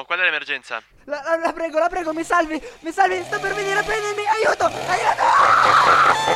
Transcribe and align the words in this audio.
Pronto? 0.00 0.04
Qual 0.04 0.18
è 0.18 0.22
l'emergenza? 0.24 0.82
La, 1.04 1.22
la- 1.24 1.36
la 1.36 1.52
prego, 1.52 1.78
la 1.78 1.88
prego, 1.88 2.12
mi 2.12 2.24
salvi, 2.24 2.60
mi 2.80 2.92
salvi, 2.92 3.22
sto 3.24 3.38
per 3.40 3.54
venire 3.54 3.78
a 3.78 3.82
prendermi, 3.82 4.22
aiuto, 4.26 4.64
aiuto! 4.66 6.28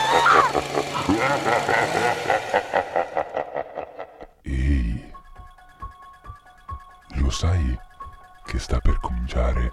Ehi, 4.43 5.13
lo 7.17 7.31
sai 7.31 7.79
che 8.45 8.59
sta 8.59 8.79
per 8.81 8.99
cominciare 9.01 9.73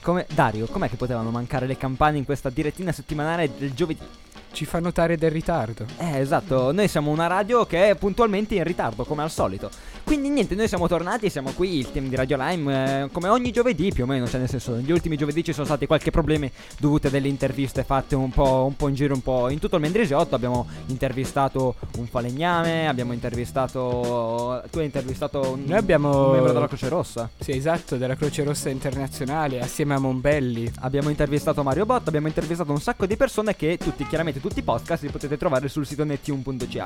Come, 0.00 0.26
Dario, 0.32 0.66
com'è 0.68 0.88
che 0.88 0.96
potevano 0.96 1.30
mancare 1.30 1.66
le 1.66 1.76
campane 1.76 2.16
in 2.16 2.24
questa 2.24 2.48
direttina 2.48 2.92
settimanale 2.92 3.54
del 3.58 3.74
giovedì? 3.74 4.20
Ci 4.52 4.64
fa 4.66 4.80
notare 4.80 5.16
del 5.16 5.30
ritardo. 5.30 5.86
Eh, 5.96 6.18
esatto, 6.18 6.72
noi 6.72 6.86
siamo 6.86 7.10
una 7.10 7.26
radio 7.26 7.64
che 7.64 7.90
è 7.90 7.94
puntualmente 7.96 8.54
in 8.54 8.64
ritardo, 8.64 9.04
come 9.04 9.22
al 9.22 9.30
solito. 9.30 9.70
Quindi 10.12 10.28
niente, 10.28 10.54
noi 10.54 10.68
siamo 10.68 10.88
tornati, 10.88 11.30
siamo 11.30 11.52
qui, 11.52 11.78
il 11.78 11.90
team 11.90 12.08
di 12.08 12.16
Radio 12.16 12.36
Lime, 12.38 13.04
eh, 13.04 13.10
come 13.10 13.28
ogni 13.28 13.50
giovedì 13.50 13.90
più 13.94 14.04
o 14.04 14.06
meno, 14.06 14.28
cioè 14.28 14.40
nel 14.40 14.48
senso, 14.50 14.74
negli 14.74 14.92
ultimi 14.92 15.16
giovedì 15.16 15.42
ci 15.42 15.54
sono 15.54 15.64
stati 15.64 15.86
qualche 15.86 16.10
problemi 16.10 16.52
dovute 16.78 17.06
a 17.06 17.10
delle 17.10 17.28
interviste 17.28 17.82
fatte 17.82 18.14
un 18.14 18.28
po', 18.28 18.66
un 18.66 18.76
po' 18.76 18.88
in 18.88 18.94
giro, 18.94 19.14
un 19.14 19.22
po' 19.22 19.48
in 19.48 19.58
tutto 19.58 19.76
il 19.76 19.80
Mendrisiotto. 19.80 20.34
Abbiamo 20.34 20.68
intervistato 20.88 21.76
un 21.96 22.06
falegname, 22.06 22.88
abbiamo 22.88 23.14
intervistato... 23.14 24.62
Tu 24.70 24.80
hai 24.80 24.84
intervistato 24.84 25.52
un, 25.52 25.64
Noi 25.64 25.78
abbiamo- 25.78 26.26
un 26.26 26.32
membro 26.32 26.52
della 26.52 26.68
Croce 26.68 26.90
Rossa. 26.90 27.30
Sì, 27.38 27.52
esatto, 27.52 27.96
della 27.96 28.14
Croce 28.14 28.44
Rossa 28.44 28.68
Internazionale, 28.68 29.60
assieme 29.60 29.94
a 29.94 29.98
Monbelli. 29.98 30.70
Abbiamo 30.80 31.08
intervistato 31.08 31.62
Mario 31.62 31.86
Bot, 31.86 32.06
abbiamo 32.08 32.26
intervistato 32.26 32.70
un 32.70 32.82
sacco 32.82 33.06
di 33.06 33.16
persone 33.16 33.56
che 33.56 33.78
tutti, 33.78 34.06
chiaramente 34.06 34.42
tutti 34.42 34.58
i 34.58 34.62
podcast 34.62 35.04
li 35.04 35.08
potete 35.08 35.38
trovare 35.38 35.68
sul 35.68 35.86
sito 35.86 36.04
nettune.ch. 36.04 36.80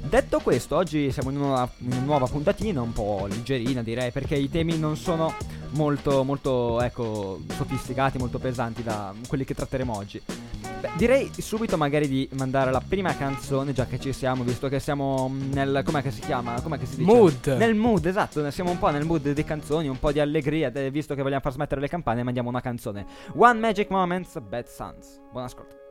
Detto 0.00 0.38
questo, 0.40 0.76
oggi 0.76 1.12
siamo 1.12 1.28
in 1.28 1.40
una, 1.40 1.68
in 1.78 1.92
una 1.92 2.00
nuova 2.00 2.26
puntatina, 2.54 2.80
un 2.80 2.92
po' 2.92 3.26
leggerina 3.28 3.82
direi, 3.82 4.10
perché 4.12 4.36
i 4.36 4.48
temi 4.48 4.78
non 4.78 4.96
sono 4.96 5.34
molto, 5.70 6.22
molto, 6.22 6.80
ecco, 6.80 7.40
sofisticati, 7.48 8.18
molto 8.18 8.38
pesanti 8.38 8.82
da 8.82 9.12
quelli 9.28 9.44
che 9.44 9.54
tratteremo 9.54 9.94
oggi. 9.94 10.22
Beh, 10.80 10.90
direi 10.96 11.30
subito 11.36 11.76
magari 11.76 12.08
di 12.08 12.28
mandare 12.34 12.70
la 12.70 12.82
prima 12.86 13.16
canzone, 13.16 13.72
già 13.72 13.86
che 13.86 13.98
ci 13.98 14.12
siamo, 14.12 14.44
visto 14.44 14.68
che 14.68 14.78
siamo 14.78 15.30
nel... 15.50 15.82
com'è 15.84 16.02
che 16.02 16.10
si 16.10 16.20
chiama? 16.20 16.60
Com'è 16.60 16.78
che 16.78 16.86
si 16.86 16.96
dice? 16.96 17.12
Mood. 17.12 17.46
Nel 17.58 17.74
mood, 17.74 18.06
esatto, 18.06 18.48
siamo 18.50 18.70
un 18.70 18.78
po' 18.78 18.90
nel 18.90 19.04
mood 19.04 19.32
di 19.32 19.44
canzoni, 19.44 19.88
un 19.88 19.98
po' 19.98 20.12
di 20.12 20.20
allegria, 20.20 20.70
visto 20.70 21.14
che 21.14 21.22
vogliamo 21.22 21.42
far 21.42 21.52
smettere 21.52 21.80
le 21.80 21.88
campane, 21.88 22.22
mandiamo 22.22 22.48
una 22.48 22.60
canzone. 22.60 23.04
One 23.34 23.58
Magic 23.58 23.90
Moments, 23.90 24.38
Bad 24.40 24.66
Sons. 24.66 25.20
Buon 25.32 25.44
ascolto. 25.44 25.83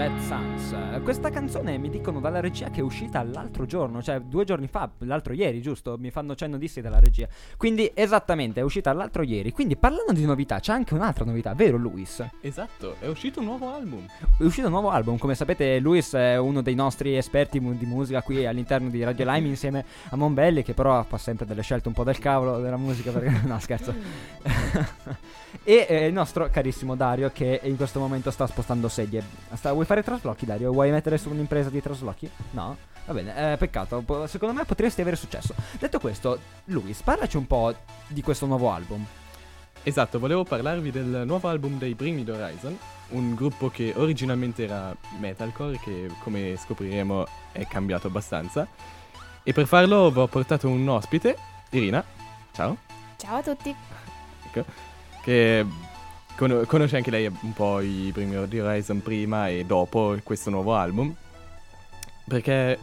Bad 0.00 0.18
Sons. 0.22 0.49
Questa 1.02 1.30
canzone 1.30 1.78
mi 1.78 1.88
dicono 1.88 2.20
dalla 2.20 2.40
regia 2.40 2.68
che 2.68 2.80
è 2.80 2.82
uscita 2.82 3.22
l'altro 3.22 3.64
giorno, 3.64 4.02
cioè 4.02 4.20
due 4.20 4.44
giorni 4.44 4.68
fa, 4.68 4.88
l'altro 4.98 5.32
ieri, 5.32 5.62
giusto? 5.62 5.96
Mi 5.98 6.10
fanno 6.10 6.34
cenno 6.34 6.58
di 6.58 6.68
sì 6.68 6.82
dalla 6.82 7.00
regia. 7.00 7.26
Quindi 7.56 7.90
esattamente, 7.94 8.60
è 8.60 8.62
uscita 8.62 8.92
l'altro 8.92 9.22
ieri. 9.22 9.50
Quindi 9.50 9.76
parlando 9.76 10.12
di 10.12 10.24
novità, 10.24 10.60
c'è 10.60 10.72
anche 10.72 10.94
un'altra 10.94 11.24
novità, 11.24 11.54
vero 11.54 11.78
Luis? 11.78 12.24
Esatto, 12.42 12.96
è 13.00 13.08
uscito 13.08 13.40
un 13.40 13.46
nuovo 13.46 13.72
album. 13.72 14.06
È 14.38 14.42
uscito 14.42 14.66
un 14.66 14.72
nuovo 14.72 14.90
album, 14.90 15.16
come 15.16 15.34
sapete 15.34 15.78
Luis 15.78 16.12
è 16.12 16.36
uno 16.36 16.60
dei 16.60 16.74
nostri 16.74 17.16
esperti 17.16 17.58
di 17.58 17.86
musica 17.86 18.22
qui 18.22 18.46
all'interno 18.46 18.90
di 18.90 19.02
Radio 19.02 19.24
Lime 19.32 19.48
insieme 19.48 19.84
a 20.10 20.16
Monbelli 20.16 20.62
che 20.62 20.74
però 20.74 21.02
fa 21.02 21.16
sempre 21.16 21.46
delle 21.46 21.62
scelte 21.62 21.88
un 21.88 21.94
po' 21.94 22.04
del 22.04 22.18
cavolo 22.18 22.60
della 22.60 22.76
musica 22.76 23.10
perché 23.10 23.40
no 23.48 23.58
scherzo. 23.58 23.94
e 25.64 25.86
eh, 25.88 26.06
il 26.06 26.12
nostro 26.12 26.48
carissimo 26.50 26.94
Dario 26.94 27.30
che 27.32 27.60
in 27.64 27.76
questo 27.76 27.98
momento 27.98 28.30
sta 28.30 28.46
spostando 28.46 28.88
sedie. 28.88 29.22
Sta- 29.54 29.72
vuoi 29.72 29.86
fare 29.86 30.02
traslochi 30.02 30.46
Dario? 30.46 30.70
Vuoi 30.70 30.89
mettere 30.90 31.18
su 31.18 31.30
un'impresa 31.30 31.70
di 31.70 31.80
traslochi? 31.80 32.30
No? 32.52 32.76
Va 33.06 33.12
bene, 33.12 33.52
eh, 33.52 33.56
peccato, 33.56 34.04
secondo 34.26 34.54
me 34.54 34.64
potresti 34.64 35.00
avere 35.00 35.16
successo. 35.16 35.54
Detto 35.78 35.98
questo, 35.98 36.38
Luis, 36.66 37.02
parlaci 37.02 37.36
un 37.36 37.46
po' 37.46 37.74
di 38.06 38.22
questo 38.22 38.46
nuovo 38.46 38.70
album. 38.70 39.04
Esatto, 39.82 40.18
volevo 40.18 40.44
parlarvi 40.44 40.90
del 40.90 41.22
nuovo 41.24 41.48
album 41.48 41.78
dei 41.78 41.94
Bring 41.94 42.18
Me 42.18 42.24
The 42.24 42.32
Horizon, 42.32 42.78
un 43.08 43.34
gruppo 43.34 43.70
che 43.70 43.94
originalmente 43.96 44.64
era 44.64 44.94
metalcore, 45.18 45.78
che 45.78 46.08
come 46.22 46.54
scopriremo 46.56 47.26
è 47.52 47.66
cambiato 47.66 48.06
abbastanza. 48.08 48.68
E 49.42 49.52
per 49.52 49.66
farlo 49.66 50.10
vi 50.10 50.18
ho 50.18 50.26
portato 50.26 50.68
un 50.68 50.86
ospite, 50.86 51.36
Irina, 51.70 52.04
ciao, 52.52 52.76
Ciao 53.16 53.36
a 53.36 53.42
tutti. 53.42 53.74
che 55.22 55.66
con- 56.36 56.64
conosce 56.66 56.96
anche 56.96 57.10
lei 57.10 57.26
un 57.26 57.52
po' 57.52 57.80
i 57.80 58.10
The 58.12 58.60
Horizon 58.60 59.02
prima 59.02 59.48
e 59.48 59.64
dopo 59.64 60.16
questo 60.22 60.50
nuovo 60.50 60.74
album, 60.74 61.14
perché 62.26 62.78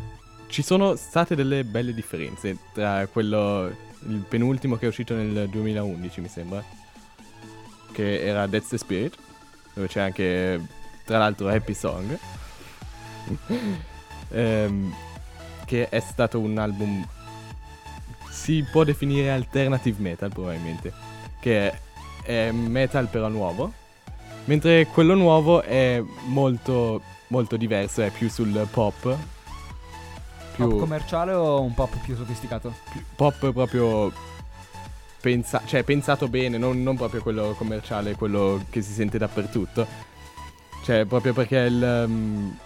ci 0.48 0.62
sono 0.62 0.96
state 0.96 1.36
delle 1.36 1.64
belle 1.64 1.94
differenze 1.94 2.58
tra 2.74 3.08
quello, 3.08 3.72
il 4.08 4.26
penultimo 4.28 4.78
che 4.78 4.86
è 4.86 4.90
uscito 4.90 5.14
nel 5.14 5.50
2011 5.50 6.22
mi 6.22 6.30
sembra, 6.30 6.64
che 7.92 8.22
era 8.22 8.48
That's 8.48 8.70
the 8.70 8.78
Spirit, 8.78 9.16
dove 9.74 9.88
c'è 9.88 10.02
anche 10.02 10.66
tra 11.06 11.18
l'altro 11.18 11.48
Happy 11.48 11.74
Song, 11.74 12.18
Ehm, 14.30 14.94
che 15.66 15.90
è 15.90 16.00
stato 16.00 16.40
un 16.40 16.58
album, 16.58 17.06
si 18.30 18.66
può 18.72 18.84
definire 18.84 19.32
alternative 19.32 20.02
metal 20.02 20.30
probabilmente, 20.32 20.94
che 21.40 21.74
è, 22.28 22.52
metal 22.52 23.08
però 23.08 23.30
nuovo, 23.30 23.72
mentre 24.46 24.86
quello 24.88 25.16
nuovo 25.16 25.62
è 25.62 26.04
molto, 26.26 27.02
molto 27.28 27.56
diverso, 27.56 28.02
è 28.02 28.10
più 28.12 28.30
sul 28.30 28.68
pop, 28.70 29.16
più 30.54 30.68
Pop 30.68 30.80
commerciale 30.80 31.34
o 31.34 31.62
un 31.62 31.74
pop 31.74 31.96
più 32.04 32.16
sofisticato? 32.16 32.74
pop 33.16 33.52
proprio 33.52 34.12
pensa- 35.22 35.62
cioè 35.66 35.84
pensato 35.84 36.28
bene, 36.28 36.58
non, 36.58 36.84
non 36.84 36.98
proprio 36.98 37.22
quello 37.22 37.56
commerciale, 37.58 38.16
quello 38.16 38.64
che 38.70 38.82
si 38.82 38.92
sente 38.92 39.18
dappertutto. 39.18 40.06
Cioè, 40.84 41.06
proprio 41.06 41.34
perché 41.34 41.58
il, 41.58 42.06
um, 42.08 42.58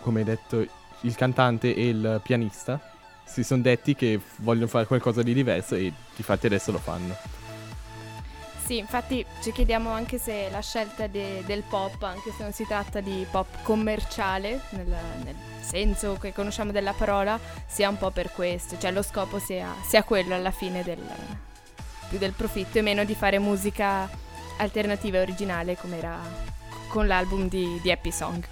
come 0.00 0.20
hai 0.20 0.24
detto, 0.24 0.66
il 1.02 1.14
cantante 1.14 1.74
e 1.74 1.88
il 1.88 2.20
pianista 2.22 2.80
si 3.24 3.44
sono 3.44 3.62
detti 3.62 3.94
che 3.94 4.18
vogliono 4.36 4.66
fare 4.66 4.86
qualcosa 4.86 5.22
di 5.22 5.32
diverso 5.32 5.74
e 5.74 5.92
difatti 6.16 6.46
adesso 6.46 6.72
lo 6.72 6.78
fanno. 6.78 7.37
Sì, 8.68 8.76
infatti 8.76 9.24
ci 9.40 9.50
chiediamo 9.50 9.90
anche 9.90 10.18
se 10.18 10.50
la 10.50 10.60
scelta 10.60 11.06
de- 11.06 11.42
del 11.46 11.62
pop, 11.62 12.02
anche 12.02 12.30
se 12.36 12.42
non 12.42 12.52
si 12.52 12.66
tratta 12.66 13.00
di 13.00 13.26
pop 13.30 13.62
commerciale, 13.62 14.60
nel, 14.72 14.94
nel 15.24 15.34
senso 15.60 16.18
che 16.20 16.34
conosciamo 16.34 16.70
della 16.70 16.92
parola, 16.92 17.40
sia 17.64 17.88
un 17.88 17.96
po' 17.96 18.10
per 18.10 18.30
questo, 18.30 18.76
cioè 18.76 18.90
lo 18.90 19.00
scopo 19.00 19.38
sia, 19.38 19.74
sia 19.86 20.02
quello 20.02 20.34
alla 20.34 20.50
fine 20.50 20.82
del, 20.82 21.00
più 22.10 22.18
del 22.18 22.32
profitto 22.32 22.76
e 22.76 22.82
meno 22.82 23.04
di 23.04 23.14
fare 23.14 23.38
musica 23.38 24.06
alternativa 24.58 25.16
e 25.16 25.22
originale 25.22 25.74
come 25.78 25.96
era 25.96 26.20
con 26.88 27.06
l'album 27.06 27.48
di, 27.48 27.80
di 27.80 27.90
Happy 27.90 28.12
Song. 28.12 28.46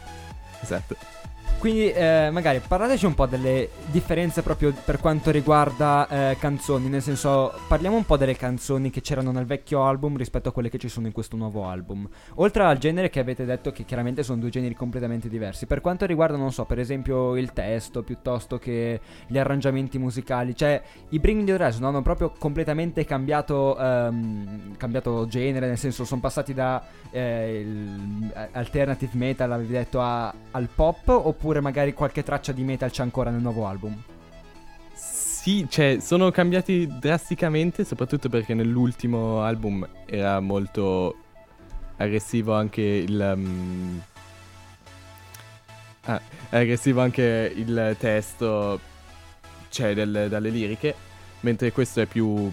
Esatto. 0.62 1.25
Quindi 1.66 1.90
eh, 1.90 2.28
magari 2.30 2.60
parlateci 2.64 3.06
un 3.06 3.14
po' 3.14 3.26
delle 3.26 3.70
differenze 3.86 4.42
proprio 4.42 4.72
per 4.84 5.00
quanto 5.00 5.32
riguarda 5.32 6.06
eh, 6.06 6.36
canzoni, 6.38 6.88
nel 6.88 7.02
senso 7.02 7.52
parliamo 7.66 7.96
un 7.96 8.04
po' 8.04 8.16
delle 8.16 8.36
canzoni 8.36 8.88
che 8.88 9.00
c'erano 9.00 9.32
nel 9.32 9.46
vecchio 9.46 9.82
album 9.82 10.16
rispetto 10.16 10.48
a 10.48 10.52
quelle 10.52 10.68
che 10.68 10.78
ci 10.78 10.88
sono 10.88 11.08
in 11.08 11.12
questo 11.12 11.36
nuovo 11.36 11.66
album. 11.66 12.08
Oltre 12.36 12.62
al 12.62 12.78
genere 12.78 13.10
che 13.10 13.18
avete 13.18 13.44
detto 13.44 13.72
che 13.72 13.84
chiaramente 13.84 14.22
sono 14.22 14.38
due 14.38 14.50
generi 14.50 14.76
completamente 14.76 15.28
diversi, 15.28 15.66
per 15.66 15.80
quanto 15.80 16.06
riguarda 16.06 16.36
non 16.36 16.52
so, 16.52 16.66
per 16.66 16.78
esempio 16.78 17.34
il 17.34 17.52
testo 17.52 18.04
piuttosto 18.04 18.58
che 18.58 19.00
gli 19.26 19.36
arrangiamenti 19.36 19.98
musicali, 19.98 20.54
cioè 20.54 20.80
i 21.08 21.18
Bring 21.18 21.44
The 21.44 21.54
Horizon 21.54 21.82
hanno 21.82 22.02
proprio 22.02 22.30
completamente 22.38 23.04
cambiato, 23.04 23.76
ehm, 23.76 24.76
cambiato 24.76 25.26
genere, 25.26 25.66
nel 25.66 25.78
senso 25.78 26.04
sono 26.04 26.20
passati 26.20 26.54
da 26.54 26.80
eh, 27.10 27.58
il 27.58 28.32
alternative 28.52 29.12
metal, 29.14 29.50
avevi 29.50 29.72
detto, 29.72 30.00
a- 30.00 30.32
al 30.52 30.68
pop 30.72 31.08
oppure 31.08 31.55
magari 31.60 31.92
qualche 31.94 32.22
traccia 32.22 32.52
di 32.52 32.62
metal 32.62 32.90
c'è 32.90 33.02
ancora 33.02 33.30
nel 33.30 33.40
nuovo 33.40 33.66
album? 33.66 34.02
Sì, 35.46 35.64
cioè, 35.68 35.98
sono 36.00 36.32
cambiati 36.32 36.88
drasticamente, 36.98 37.84
soprattutto 37.84 38.28
perché 38.28 38.52
nell'ultimo 38.52 39.42
album 39.42 39.86
era 40.04 40.40
molto 40.40 41.16
aggressivo 41.98 42.52
anche 42.52 42.82
il... 42.82 43.32
um, 43.36 44.02
ah, 46.06 46.20
aggressivo 46.50 47.00
anche 47.00 47.52
il 47.54 47.96
testo, 47.96 48.80
cioè, 49.68 49.94
del- 49.94 50.26
dalle 50.28 50.50
liriche, 50.50 50.94
mentre 51.40 51.70
questo 51.70 52.00
è 52.00 52.06
più, 52.06 52.50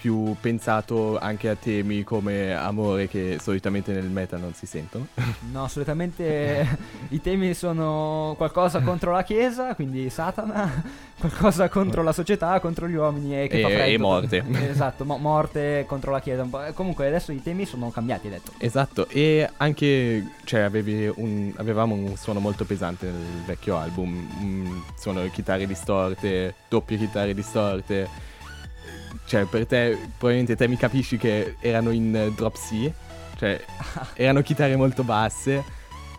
più 0.00 0.36
pensato 0.40 1.18
anche 1.18 1.48
a 1.48 1.56
temi 1.56 2.04
come 2.04 2.54
amore 2.54 3.08
che 3.08 3.38
solitamente 3.40 3.92
nel 3.92 4.04
metal 4.08 4.38
non 4.40 4.54
si 4.54 4.66
sentono. 4.66 5.06
No, 5.50 5.66
solitamente 5.68 6.66
i 7.10 7.20
temi 7.20 7.54
sono 7.54 8.34
qualcosa 8.36 8.80
contro 8.80 9.12
la 9.12 9.22
chiesa, 9.24 9.74
quindi 9.74 10.08
Satana, 10.10 10.82
qualcosa 11.18 11.68
contro 11.68 12.02
la 12.02 12.12
società, 12.12 12.60
contro 12.60 12.86
gli 12.86 12.94
uomini 12.94 13.40
e 13.42 13.48
che 13.48 13.58
E- 13.58 13.62
fa 13.62 13.68
freddo. 13.68 13.90
e 13.90 13.98
morte. 13.98 14.44
Esatto, 14.68 15.04
mo- 15.04 15.16
morte 15.18 15.84
contro 15.88 16.12
la 16.12 16.20
chiesa. 16.20 16.46
Comunque 16.74 17.06
adesso 17.06 17.32
i 17.32 17.42
temi 17.42 17.64
sono 17.66 17.90
cambiati, 17.90 18.26
hai 18.26 18.32
detto. 18.34 18.52
Esatto, 18.58 19.08
e 19.08 19.48
anche 19.56 20.24
cioè, 20.44 20.60
avevi 20.60 21.10
un- 21.16 21.52
avevamo 21.56 21.94
un 21.94 22.16
suono 22.16 22.40
molto 22.40 22.64
pesante 22.64 23.06
nel 23.06 23.42
vecchio 23.46 23.76
album, 23.78 24.28
un 24.40 24.82
suono 24.96 25.22
chitarre 25.30 25.66
distorte, 25.66 26.54
doppie 26.68 26.98
chitarre 26.98 27.34
distorte. 27.34 28.08
Cioè, 29.26 29.44
per 29.44 29.66
te, 29.66 29.98
probabilmente 30.16 30.56
te 30.56 30.68
mi 30.68 30.76
capisci 30.76 31.16
che 31.18 31.56
erano 31.60 31.90
in 31.90 32.14
eh, 32.14 32.32
drop 32.32 32.56
C, 32.56 32.90
cioè 33.36 33.62
erano 34.14 34.42
chitarre 34.42 34.76
molto 34.76 35.02
basse, 35.04 35.62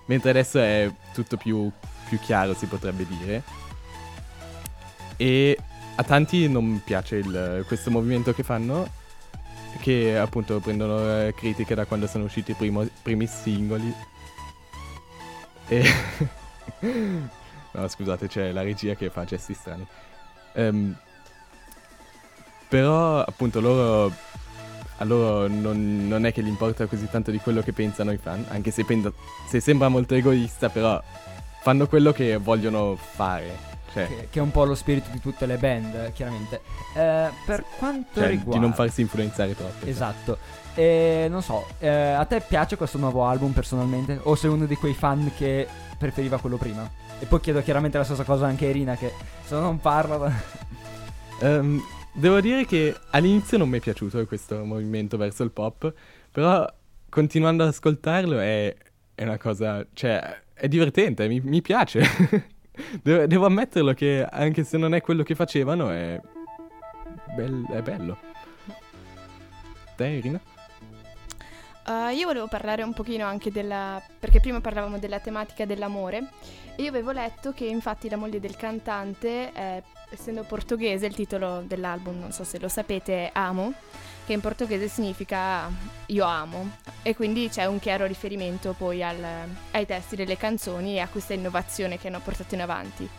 mentre 0.05 0.29
adesso 0.29 0.60
è 0.60 0.89
tutto 1.13 1.38
più, 1.38 1.72
più 2.08 2.19
chiaro, 2.19 2.53
si 2.53 2.65
potrebbe 2.67 3.05
dire. 3.08 3.43
E 5.17 5.58
a 5.96 6.03
tanti 6.03 6.48
non 6.48 6.81
piace 6.84 7.17
il- 7.17 7.63
questo 7.67 7.91
movimento 7.91 8.34
che 8.34 8.43
fanno, 8.43 8.88
che 9.81 10.17
appunto 10.17 10.60
prendono 10.60 11.00
eh, 11.25 11.34
critiche 11.36 11.75
da 11.75 11.86
quando 11.86 12.08
sono 12.08 12.24
usciti 12.25 12.51
i 12.51 12.55
primo- 12.55 12.88
primi 13.01 13.27
singoli. 13.27 13.93
E... 15.67 15.84
no, 17.72 17.88
scusate, 17.88 18.27
c'è 18.27 18.51
la 18.51 18.62
regia 18.62 18.96
che 18.96 19.10
fa 19.10 19.25
gesti 19.25 19.53
strani. 19.53 19.86
Ehm, 20.53 20.96
però 22.70 23.22
appunto 23.22 23.60
loro... 23.60 24.28
A 25.02 25.06
loro 25.06 25.48
non, 25.48 26.08
non 26.10 26.26
è 26.26 26.34
che 26.34 26.44
gli 26.44 26.50
importa 26.50 26.86
così 26.86 27.08
tanto 27.10 27.32
di 27.32 27.40
quello 27.40 27.62
che 27.62 27.72
pensano 27.72 28.12
i 28.12 28.18
fan, 28.18 28.44
anche 28.50 28.70
se, 28.70 28.84
penda- 28.84 29.14
se 29.48 29.62
sembra 29.62 29.88
molto 29.88 30.14
egoista, 30.14 30.68
però 30.68 31.02
fanno 31.62 31.88
quello 31.88 32.12
che 32.12 32.36
vogliono 32.36 32.98
fare. 32.98 33.56
Cioè, 33.94 34.08
Che, 34.08 34.28
che 34.30 34.40
è 34.40 34.42
un 34.42 34.52
po' 34.52 34.66
lo 34.66 34.76
spirito 34.76 35.10
di 35.12 35.22
tutte 35.22 35.46
le 35.46 35.56
band, 35.56 35.96
eh, 35.96 36.12
chiaramente. 36.12 36.62
Eh, 36.96 37.30
per 37.46 37.64
quanto 37.78 38.20
cioè, 38.20 38.28
riguarda... 38.28 38.52
di 38.52 38.60
non 38.60 38.74
farsi 38.74 39.00
influenzare 39.00 39.56
troppo. 39.56 39.86
Esatto. 39.86 40.38
E 40.76 41.28
non 41.30 41.42
so, 41.42 41.66
eh, 41.80 41.88
a 41.88 42.26
te 42.26 42.42
piace 42.42 42.76
questo 42.76 42.98
nuovo 42.98 43.26
album 43.26 43.54
personalmente? 43.54 44.20
O 44.24 44.36
sei 44.36 44.50
uno 44.50 44.66
di 44.66 44.76
quei 44.76 44.94
fan 44.94 45.32
che 45.34 45.66
preferiva 45.98 46.40
quello 46.40 46.58
prima? 46.58 46.90
E 47.20 47.26
poi 47.26 47.40
chiedo 47.40 47.62
chiaramente 47.62 47.98
la 47.98 48.04
stessa 48.04 48.24
cosa 48.24 48.48
anche 48.48 48.66
a 48.66 48.70
Irina 48.70 48.96
che 48.96 49.14
se 49.46 49.56
no 49.56 49.62
non 49.62 49.80
parla... 49.80 50.30
Ehm, 51.42 51.82
devo 52.20 52.42
dire 52.42 52.66
che 52.66 52.96
all'inizio 53.12 53.58
non 53.58 53.70
mi 53.70 53.78
è 53.78 53.82
piaciuto 53.82 54.26
questo 54.26 54.64
movimento 54.66 55.18
verso 55.18 55.44
il 55.44 55.52
pop, 55.52 55.92
però 56.32 56.68
continuando 57.08 57.64
ad 57.64 57.70
ascoltarlo 57.70 58.40
è, 58.40 58.76
è 59.16 59.24
una 59.24 59.38
cosa, 59.38 59.86
cioè, 59.94 60.42
è 60.54 60.68
divertente, 60.68 61.28
mi, 61.28 61.40
mi 61.40 61.62
piace. 61.62 62.04
devo, 63.02 63.26
devo 63.26 63.46
ammetterlo 63.46 63.94
che 63.94 64.26
anche 64.30 64.64
se 64.64 64.78
non 64.78 64.94
è 64.94 65.02
quello 65.02 65.24
che 65.24 65.36
facevano 65.36 65.90
è, 65.90 66.20
bel- 67.36 67.68
è 67.70 67.82
bello. 67.82 68.18
Te, 69.96 70.08
Irina? 70.08 70.40
Uh, 71.86 72.14
io 72.14 72.28
volevo 72.28 72.48
parlare 72.48 72.84
un 72.84 72.94
pochino 72.94 73.26
anche 73.26 73.52
della... 73.52 74.02
perché 74.20 74.40
prima 74.40 74.62
parlavamo 74.62 75.00
della 75.00 75.20
tematica 75.20 75.66
dell'amore 75.66 76.28
io 76.79 76.89
avevo 76.89 77.12
letto 77.12 77.51
che 77.53 77.65
infatti 77.65 78.09
la 78.09 78.15
moglie 78.15 78.39
del 78.39 78.55
cantante, 78.55 79.51
eh, 79.53 79.83
essendo 80.09 80.43
portoghese, 80.43 81.05
il 81.05 81.13
titolo 81.13 81.62
dell'album, 81.62 82.19
non 82.19 82.31
so 82.31 82.43
se 82.43 82.57
lo 82.59 82.69
sapete, 82.69 83.25
è 83.27 83.29
Amo, 83.33 83.74
che 84.25 84.33
in 84.33 84.39
portoghese 84.39 84.88
significa 84.88 85.69
io 86.07 86.25
amo 86.25 86.69
e 87.01 87.15
quindi 87.15 87.50
c'è 87.50 87.65
un 87.65 87.79
chiaro 87.79 88.05
riferimento 88.05 88.74
poi 88.74 89.03
al- 89.03 89.50
ai 89.71 89.86
testi 89.86 90.15
delle 90.15 90.38
canzoni 90.38 90.95
e 90.95 91.00
a 91.00 91.07
questa 91.07 91.33
innovazione 91.33 91.98
che 91.98 92.07
hanno 92.07 92.19
portato 92.19 92.53
in 92.55 92.62
avanti. 92.62 93.09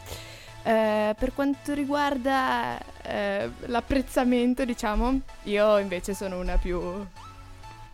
Eh, 0.62 1.14
per 1.18 1.34
quanto 1.34 1.74
riguarda 1.74 2.78
eh, 3.02 3.50
l'apprezzamento, 3.66 4.64
diciamo, 4.64 5.20
io 5.44 5.78
invece 5.78 6.14
sono 6.14 6.38
una 6.38 6.56
più, 6.56 6.80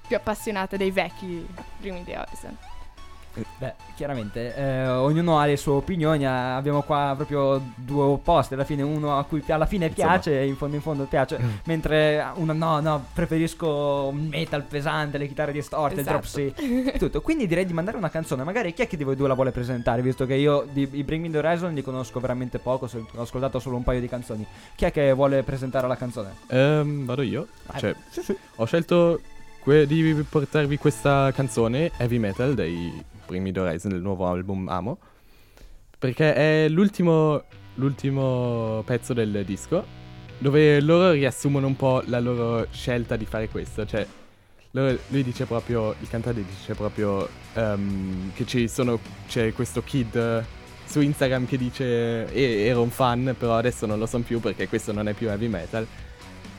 più 0.06 0.16
appassionata 0.16 0.76
dei 0.76 0.90
vecchi 0.90 1.46
primi 1.80 2.04
di 2.04 2.12
Horizon. 2.12 2.75
Beh, 3.59 3.75
chiaramente, 3.95 4.55
eh, 4.55 4.87
ognuno 4.88 5.38
ha 5.38 5.47
le 5.47 5.57
sue 5.57 5.73
opinioni, 5.73 6.26
ah, 6.26 6.57
abbiamo 6.57 6.83
qua 6.83 7.12
proprio 7.16 7.61
due 7.75 8.02
opposti, 8.05 8.55
alla 8.55 8.64
fine 8.64 8.83
uno 8.83 9.19
a 9.19 9.25
cui 9.25 9.43
alla 9.49 9.66
fine 9.66 9.87
Insomma. 9.87 10.12
piace 10.12 10.40
e 10.40 10.47
in 10.47 10.57
fondo 10.57 10.76
in 10.76 10.83
fondo 10.83 11.05
piace, 11.05 11.38
mentre 11.64 12.25
uno 12.35 12.52
no, 12.52 12.81
no, 12.81 13.07
preferisco 13.12 14.12
metal 14.12 14.62
pesante, 14.62 15.19
le 15.19 15.26
chitarre 15.28 15.52
distorte, 15.52 16.00
il 16.00 16.07
drop 16.07 16.25
Esatto. 16.25 16.52
C, 16.62 16.97
tutto. 16.99 17.21
Quindi 17.23 17.47
direi 17.47 17.64
di 17.64 17.73
mandare 17.73 17.97
una 17.97 18.11
canzone, 18.11 18.43
magari 18.45 18.73
chi 18.75 18.83
è 18.83 18.87
che 18.87 18.97
di 18.97 19.05
voi 19.05 19.16
due 19.16 19.28
la 19.28 19.35
vuole 19.35 19.52
presentare, 19.52 20.02
visto 20.02 20.26
che 20.26 20.35
io 20.35 20.66
di, 20.71 20.88
i 20.93 21.02
Bring 21.05 21.23
Me 21.25 21.31
The 21.31 21.38
Horizon 21.38 21.73
li 21.75 21.83
conosco 21.83 22.21
veramente 22.21 22.59
poco, 22.59 22.87
so- 22.87 23.07
ho 23.14 23.23
ascoltato 23.23 23.59
solo 23.59 23.76
un 23.76 23.83
paio 23.83 24.00
di 24.00 24.09
canzoni. 24.09 24.47
Chi 24.75 24.85
è 24.85 24.93
che 24.93 25.12
vuole 25.12 25.43
presentare 25.43 25.87
la 25.87 25.97
canzone? 25.97 26.35
Ehm, 26.49 27.05
vado 27.07 27.23
io. 27.23 27.47
Ah, 27.66 27.78
Cioè, 27.78 27.95
sì, 28.11 28.23
sì. 28.23 28.37
ho 28.57 28.64
scelto 28.64 29.21
que- 29.61 29.87
di 29.87 30.25
portarvi 30.28 30.76
questa 30.78 31.33
canzone 31.33 31.90
heavy 31.97 32.19
metal 32.19 32.55
dei 32.55 33.02
primi 33.26 33.52
Horizon 33.54 33.90
del 33.90 34.00
nuovo 34.00 34.26
album 34.26 34.68
Amo. 34.68 34.99
Perché 35.99 36.35
è 36.35 36.68
l'ultimo, 36.68 37.42
l'ultimo 37.75 38.83
pezzo 38.87 39.12
del 39.12 39.42
disco 39.45 40.04
dove 40.38 40.80
loro 40.80 41.12
riassumono 41.12 41.66
un 41.66 41.76
po' 41.76 42.02
la 42.06 42.21
loro 42.21 42.66
scelta 42.71 43.16
di 43.16 43.25
fare 43.25 43.49
questo. 43.49 43.87
Cioè, 43.87 44.06
loro- 44.73 44.99
lui 45.09 45.23
dice 45.23 45.47
proprio, 45.47 45.95
il 46.00 46.09
cantante 46.09 46.45
dice 46.45 46.75
proprio 46.75 47.28
ehm, 47.54 48.33
che 48.35 48.45
ci 48.47 48.68
sono, 48.68 48.99
c'è 49.28 49.52
questo 49.52 49.83
kid 49.83 50.45
su 50.85 51.00
Instagram 51.00 51.47
che 51.47 51.56
dice 51.56 52.30
"Eh, 52.33 52.66
ero 52.66 52.83
un 52.83 52.90
fan, 52.90 53.35
però 53.37 53.56
adesso 53.56 53.87
non 53.87 53.99
lo 53.99 54.06
sono 54.06 54.23
più 54.23 54.40
perché 54.40 54.68
questo 54.68 54.92
non 54.92 55.09
è 55.09 55.14
più 55.14 55.28
heavy 55.28 55.49
metal. 55.49 55.87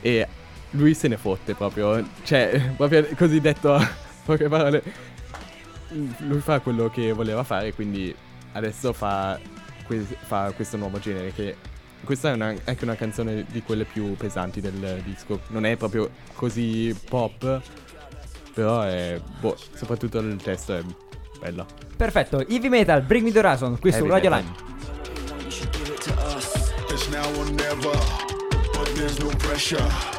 E 0.00 0.26
lui 0.72 0.94
se 0.94 1.08
ne 1.08 1.16
fotte 1.16 1.54
proprio, 1.54 2.04
cioè, 2.24 2.72
proprio 2.76 3.06
così 3.16 3.40
detto 3.40 3.74
a 3.74 3.88
poche 4.24 4.48
parole. 4.48 4.82
Lui 5.90 6.40
fa 6.40 6.60
quello 6.60 6.90
che 6.90 7.12
voleva 7.12 7.42
fare, 7.44 7.72
quindi 7.72 8.14
adesso 8.52 8.92
fa, 8.92 9.38
que- 9.86 10.04
fa 10.04 10.52
questo 10.54 10.76
nuovo 10.76 10.98
genere 10.98 11.32
che... 11.32 11.56
Questa 12.04 12.30
è 12.30 12.34
una- 12.34 12.54
anche 12.64 12.84
una 12.84 12.94
canzone 12.94 13.44
di 13.48 13.62
quelle 13.62 13.84
più 13.84 14.14
pesanti 14.16 14.60
del 14.60 15.00
disco. 15.04 15.40
Non 15.48 15.64
è 15.66 15.76
proprio 15.76 16.10
così 16.34 16.96
pop, 17.08 17.60
però 18.54 18.82
è... 18.82 19.20
Boh, 19.40 19.56
soprattutto 19.74 20.18
il 20.18 20.36
testo 20.36 20.76
è 20.76 20.82
bello. 21.40 21.66
Perfetto, 21.96 22.46
Heavy 22.46 22.68
Metal, 22.68 23.02
Bring 23.02 23.24
Me 23.24 23.32
The 23.32 23.38
Horizon, 23.40 23.78
qui 23.78 23.90
su 23.90 23.98
Heavy 23.98 24.10
Radio 24.10 24.30
metal. 24.30 24.44
Line. 24.44 24.66
It's 26.90 27.08
now 27.08 27.26
or 27.38 27.50
never, 27.50 27.92
but 28.72 28.92
there's 28.94 29.18
no 29.18 29.28
pressure. 29.38 30.17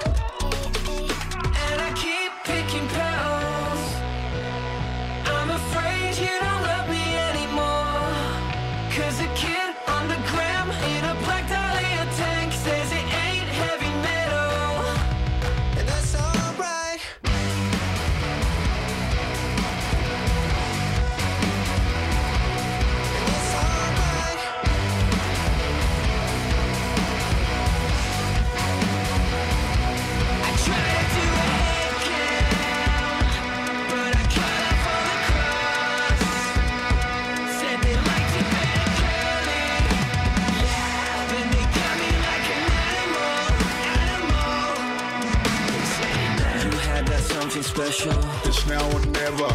Special. 47.80 48.12
It's 48.44 48.68
now 48.68 48.86
or 48.92 49.06
never. 49.06 49.48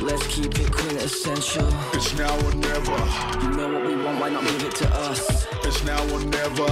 Let's 0.00 0.24
keep 0.28 0.56
it 0.60 0.70
quintessential. 0.70 1.68
It's 1.92 2.16
now 2.16 2.32
or 2.46 2.54
never. 2.54 2.98
You 3.42 3.50
know 3.56 3.72
what 3.72 3.84
we 3.84 3.96
want, 3.96 4.20
why 4.20 4.28
not 4.30 4.44
give 4.44 4.62
it 4.62 4.74
to 4.76 4.88
us? 4.88 5.44
It's 5.64 5.82
now 5.84 6.00
or 6.14 6.20
never, 6.20 6.68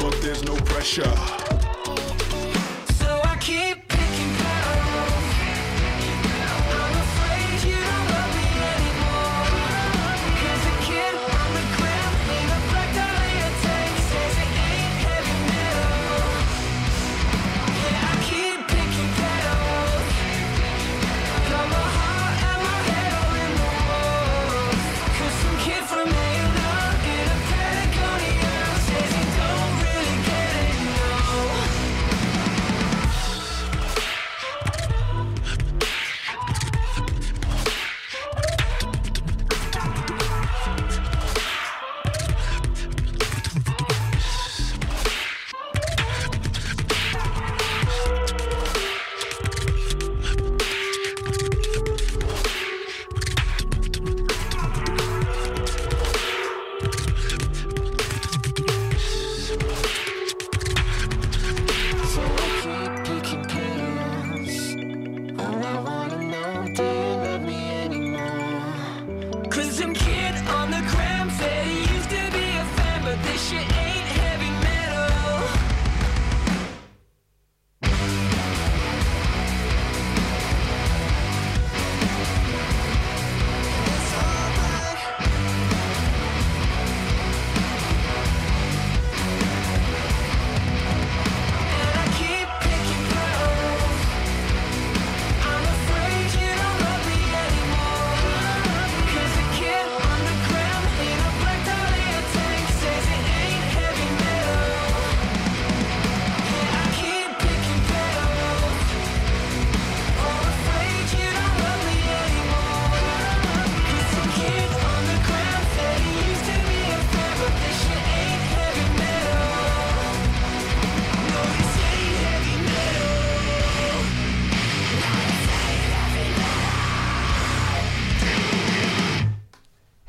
but 0.00 0.18
there's 0.20 0.42
no 0.42 0.56
pressure. 0.56 1.49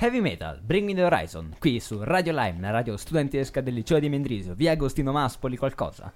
Heavy 0.01 0.19
Metal, 0.19 0.59
Bring 0.59 0.87
Me 0.87 0.95
the 0.95 1.03
Horizon, 1.03 1.55
qui 1.59 1.79
su 1.79 2.03
Radio 2.03 2.33
Lime, 2.33 2.59
la 2.59 2.71
radio 2.71 2.97
studentesca 2.97 3.61
del 3.61 3.75
liceo 3.75 3.99
di 3.99 4.09
Mendrisio, 4.09 4.55
via 4.55 4.71
Agostino 4.71 5.11
Maspoli 5.11 5.57
qualcosa. 5.57 6.11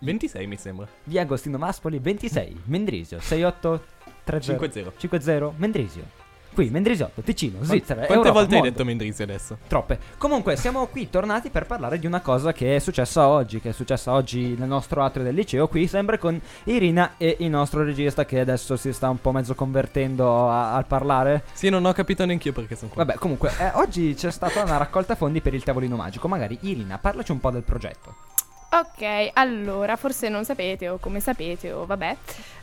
26 0.00 0.46
mi 0.48 0.56
sembra. 0.56 0.88
Via 1.04 1.22
Agostino 1.22 1.56
Maspoli 1.56 2.00
26, 2.00 2.62
Mendrisio 2.64 3.20
6830 3.20 4.40
50. 4.40 4.92
50 4.98 5.52
Mendrisio. 5.56 6.17
Qui 6.58 6.70
Mendrisiotto, 6.70 7.20
Ticino, 7.20 7.62
Svizzera, 7.62 8.00
Quante 8.00 8.14
Europa, 8.14 8.32
volte 8.32 8.54
hai 8.56 8.60
mondo. 8.60 8.74
detto 8.74 8.84
Mendrisio 8.84 9.22
adesso? 9.22 9.58
Troppe. 9.68 9.96
Comunque, 10.18 10.56
siamo 10.56 10.86
qui 10.88 11.08
tornati 11.08 11.50
per 11.50 11.66
parlare 11.66 12.00
di 12.00 12.06
una 12.06 12.20
cosa 12.20 12.52
che 12.52 12.74
è 12.74 12.78
successa 12.80 13.28
oggi. 13.28 13.60
Che 13.60 13.68
è 13.68 13.72
successa 13.72 14.12
oggi 14.12 14.56
nel 14.58 14.66
nostro 14.66 15.04
atrio 15.04 15.22
del 15.22 15.36
liceo. 15.36 15.68
Qui, 15.68 15.86
sempre 15.86 16.18
con 16.18 16.40
Irina 16.64 17.12
e 17.16 17.36
il 17.38 17.48
nostro 17.48 17.84
regista, 17.84 18.24
che 18.24 18.40
adesso 18.40 18.76
si 18.76 18.92
sta 18.92 19.08
un 19.08 19.20
po' 19.20 19.30
mezzo 19.30 19.54
convertendo 19.54 20.50
al 20.50 20.84
parlare. 20.84 21.44
Sì, 21.52 21.68
non 21.68 21.84
ho 21.84 21.92
capito 21.92 22.24
neanch'io 22.24 22.52
perché 22.52 22.74
sono 22.74 22.90
qua. 22.90 23.04
Vabbè, 23.04 23.18
comunque, 23.20 23.52
eh, 23.56 23.70
oggi 23.74 24.14
c'è 24.14 24.32
stata 24.32 24.60
una 24.60 24.78
raccolta 24.78 25.14
fondi 25.14 25.40
per 25.40 25.54
il 25.54 25.62
tavolino 25.62 25.94
magico. 25.94 26.26
Magari, 26.26 26.58
Irina, 26.62 26.98
parlaci 26.98 27.30
un 27.30 27.38
po' 27.38 27.52
del 27.52 27.62
progetto. 27.62 28.27
Ok, 28.70 29.30
allora, 29.32 29.96
forse 29.96 30.28
non 30.28 30.44
sapete 30.44 30.90
o 30.90 30.98
come 30.98 31.20
sapete 31.20 31.72
o 31.72 31.86
vabbè, 31.86 32.16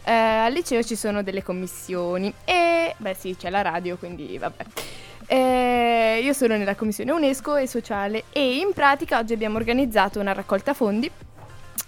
eh, 0.03 0.11
al 0.11 0.53
liceo 0.53 0.83
ci 0.83 0.95
sono 0.95 1.23
delle 1.23 1.41
commissioni 1.41 2.31
e, 2.45 2.93
beh 2.95 3.15
sì, 3.15 3.35
c'è 3.35 3.49
la 3.49 3.63
radio, 3.63 3.97
quindi 3.97 4.37
vabbè. 4.37 4.63
Eh, 5.27 6.19
io 6.21 6.33
sono 6.33 6.55
nella 6.57 6.75
commissione 6.75 7.11
UNESCO 7.11 7.55
e 7.55 7.67
sociale 7.67 8.25
e 8.31 8.57
in 8.57 8.73
pratica 8.73 9.17
oggi 9.17 9.33
abbiamo 9.33 9.57
organizzato 9.57 10.19
una 10.19 10.33
raccolta 10.33 10.75
fondi 10.75 11.09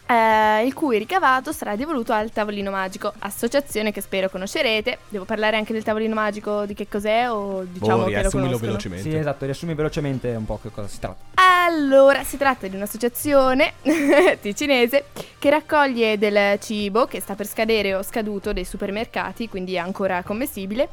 eh, 0.08 0.66
il 0.66 0.74
cui 0.74 0.98
ricavato 0.98 1.52
sarà 1.52 1.76
devoluto 1.76 2.14
al 2.14 2.32
Tavolino 2.32 2.72
Magico, 2.72 3.14
associazione 3.20 3.92
che 3.92 4.02
spero 4.02 4.30
conoscerete. 4.30 5.00
Devo 5.10 5.26
parlare 5.26 5.58
anche 5.58 5.74
del 5.74 5.84
Tavolino 5.84 6.16
Magico, 6.16 6.66
di 6.66 6.74
che 6.74 6.88
cos'è 6.88 7.30
o 7.30 7.64
diciamo 7.64 8.04
Boh, 8.04 8.10
che 8.10 8.24
lo 8.24 8.30
conoscono? 8.30 8.58
velocemente. 8.58 9.10
Sì, 9.10 9.16
esatto, 9.16 9.46
riassumi 9.46 9.74
velocemente 9.74 10.30
un 10.30 10.46
po' 10.46 10.60
che 10.62 10.72
cosa 10.72 10.88
si 10.88 11.00
tratta. 11.00 11.18
Allora, 11.34 12.24
si 12.24 12.38
tratta 12.38 12.68
di 12.68 12.76
un'associazione 12.76 13.74
ticinese 14.40 15.06
che 15.38 15.50
raccoglie 15.50 16.18
del 16.18 16.58
cibo 16.60 17.06
che 17.06 17.20
sta 17.20 17.36
per 17.36 17.46
scadere 17.46 17.94
o 17.94 18.02
scaduto 18.02 18.54
dei 18.54 18.66
supermercati, 18.66 19.50
quindi 19.50 19.74
è 19.74 19.80
ancora 19.80 20.24
commestibile, 20.24 20.88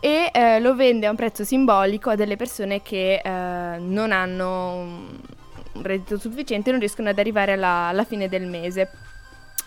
e 0.00 0.30
eh, 0.32 0.60
lo 0.60 0.74
vende 0.74 1.06
a 1.06 1.10
un 1.10 1.16
prezzo 1.16 1.42
simbolico 1.42 2.10
a 2.10 2.14
delle 2.14 2.36
persone 2.36 2.82
che 2.82 3.20
eh, 3.24 3.78
non 3.78 4.12
hanno 4.12 5.36
un 5.78 5.82
reddito 5.82 6.18
sufficiente 6.18 6.70
non 6.70 6.80
riescono 6.80 7.08
ad 7.08 7.18
arrivare 7.18 7.52
alla, 7.52 7.88
alla 7.88 8.04
fine 8.04 8.28
del 8.28 8.46
mese. 8.46 8.90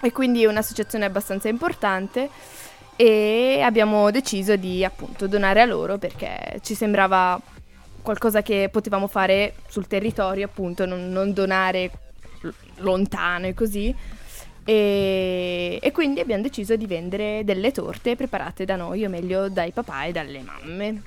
E 0.01 0.12
quindi 0.12 0.44
è 0.44 0.48
un'associazione 0.48 1.06
abbastanza 1.06 1.48
importante 1.48 2.30
e 2.96 3.62
abbiamo 3.63 4.12
deciso 4.12 4.56
di 4.56 4.84
appunto 4.84 5.27
donare 5.27 5.62
a 5.62 5.65
loro 5.65 5.98
perché 5.98 6.60
ci 6.62 6.75
sembrava 6.75 7.39
qualcosa 8.01 8.41
che 8.41 8.70
potevamo 8.72 9.08
fare 9.08 9.56
sul 9.68 9.88
territorio, 9.88 10.46
appunto, 10.46 10.86
non, 10.86 11.10
non 11.10 11.34
donare 11.34 11.91
l- 12.41 12.50
lontano 12.78 13.47
e 13.47 13.54
così. 13.54 13.95
E, 14.63 15.80
e 15.82 15.91
quindi 15.91 16.19
abbiamo 16.19 16.43
deciso 16.43 16.76
di 16.76 16.86
vendere 16.86 17.41
delle 17.43 17.71
torte 17.71 18.15
preparate 18.15 18.65
da 18.65 18.76
noi, 18.76 19.06
o 19.06 19.10
meglio 19.10 19.50
dai 19.50 19.71
papà 19.71 20.06
e 20.06 20.12
dalle 20.12 20.41
mamme. 20.41 21.02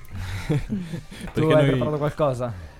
Tu 1.33 1.41
hai 1.43 1.47
noi- 1.47 1.67
preparato 1.67 1.97
qualcosa? 1.97 2.74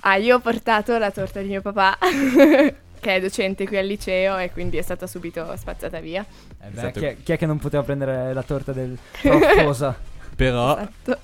Ah, 0.00 0.16
io 0.16 0.36
ho 0.36 0.40
portato 0.40 0.96
la 0.98 1.10
torta 1.10 1.40
di 1.40 1.48
mio 1.48 1.60
papà, 1.60 1.96
che 3.00 3.14
è 3.14 3.20
docente 3.20 3.66
qui 3.66 3.76
al 3.78 3.86
liceo 3.86 4.36
e 4.38 4.50
quindi 4.52 4.76
è 4.76 4.82
stata 4.82 5.06
subito 5.06 5.54
spazzata 5.56 6.00
via. 6.00 6.22
Eh 6.60 6.68
beh, 6.68 6.78
Esatto. 6.78 6.98
chi, 7.00 7.04
è, 7.06 7.16
chi 7.22 7.32
è 7.32 7.38
che 7.38 7.46
non 7.46 7.58
poteva 7.58 7.82
prendere 7.82 8.32
la 8.32 8.42
torta 8.42 8.72
del 8.72 8.96
Cosa? 9.64 9.96
Però 10.36 10.76
Esatto. 10.78 11.18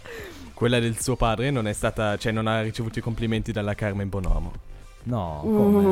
quella 0.55 0.79
del 0.81 0.99
suo 1.01 1.17
padre 1.17 1.51
non 1.51 1.67
è 1.69 1.73
stata, 1.73 2.17
cioè 2.17 2.33
non 2.33 2.47
ha 2.47 2.61
ricevuto 2.63 2.99
i 2.99 3.03
complimenti 3.03 3.53
dalla 3.53 3.75
Carmen 3.75 4.09
Bonomo. 4.09 4.53
No, 5.07 5.43
Uh. 5.45 5.57
come? 5.57 5.85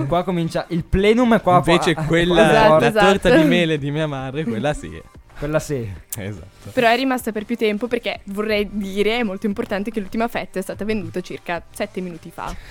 Uh. 0.00 0.06
Qua 0.08 0.24
comincia 0.24 0.66
il 0.70 0.82
plenum 0.84 1.40
qua 1.40 1.56
Invece 1.58 1.94
qua- 1.94 2.02
quella, 2.04 2.50
Esatto, 2.50 2.78
la 2.80 2.86
esatto. 2.88 3.06
torta 3.06 3.36
di 3.36 3.44
mele 3.44 3.78
di 3.78 3.90
mia 3.90 4.06
madre, 4.08 4.44
quella 4.44 4.74
sì. 4.74 5.00
Quella 5.38 5.58
sì. 5.58 5.86
Esatto. 6.16 6.70
Però 6.72 6.88
è 6.88 6.96
rimasta 6.96 7.30
per 7.30 7.44
più 7.44 7.56
tempo 7.56 7.88
perché 7.88 8.20
vorrei 8.24 8.66
dire, 8.70 9.18
è 9.18 9.22
molto 9.22 9.46
importante, 9.46 9.90
che 9.90 10.00
l'ultima 10.00 10.28
fetta 10.28 10.58
è 10.58 10.62
stata 10.62 10.86
venduta 10.86 11.20
circa 11.20 11.62
7 11.70 12.00
minuti 12.00 12.30
fa. 12.30 12.54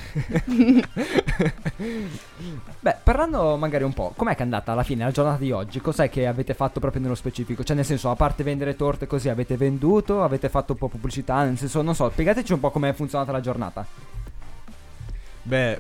Beh, 2.80 2.96
parlando 3.04 3.56
magari 3.58 3.84
un 3.84 3.94
po', 3.94 4.14
com'è 4.16 4.34
che 4.34 4.40
è 4.40 4.44
andata 4.44 4.72
alla 4.72 4.82
fine 4.82 5.04
la 5.04 5.12
giornata 5.12 5.38
di 5.38 5.52
oggi? 5.52 5.80
Cos'è 5.80 6.10
che 6.10 6.26
avete 6.26 6.56
fatto 6.56 6.80
proprio 6.80 7.04
nello 7.04 7.14
specifico? 7.14 7.64
Cioè, 7.64 7.76
nel 7.76 7.86
senso, 7.86 8.10
a 8.10 8.16
parte 8.16 8.42
vendere 8.42 8.76
torte 8.76 9.06
così, 9.06 9.30
avete 9.30 9.58
venduto, 9.58 10.24
avete 10.24 10.50
fatto 10.50 10.72
un 10.72 10.80
po' 10.80 10.88
pubblicità, 10.88 11.44
nel 11.44 11.60
senso, 11.60 11.84
non 11.84 11.94
so, 11.94 12.10
spiegateci 12.10 12.52
un 12.52 12.60
po' 12.60 12.72
com'è 12.72 12.94
funzionata 12.94 13.32
la 13.32 13.42
giornata. 13.42 13.86
Beh, 15.44 15.80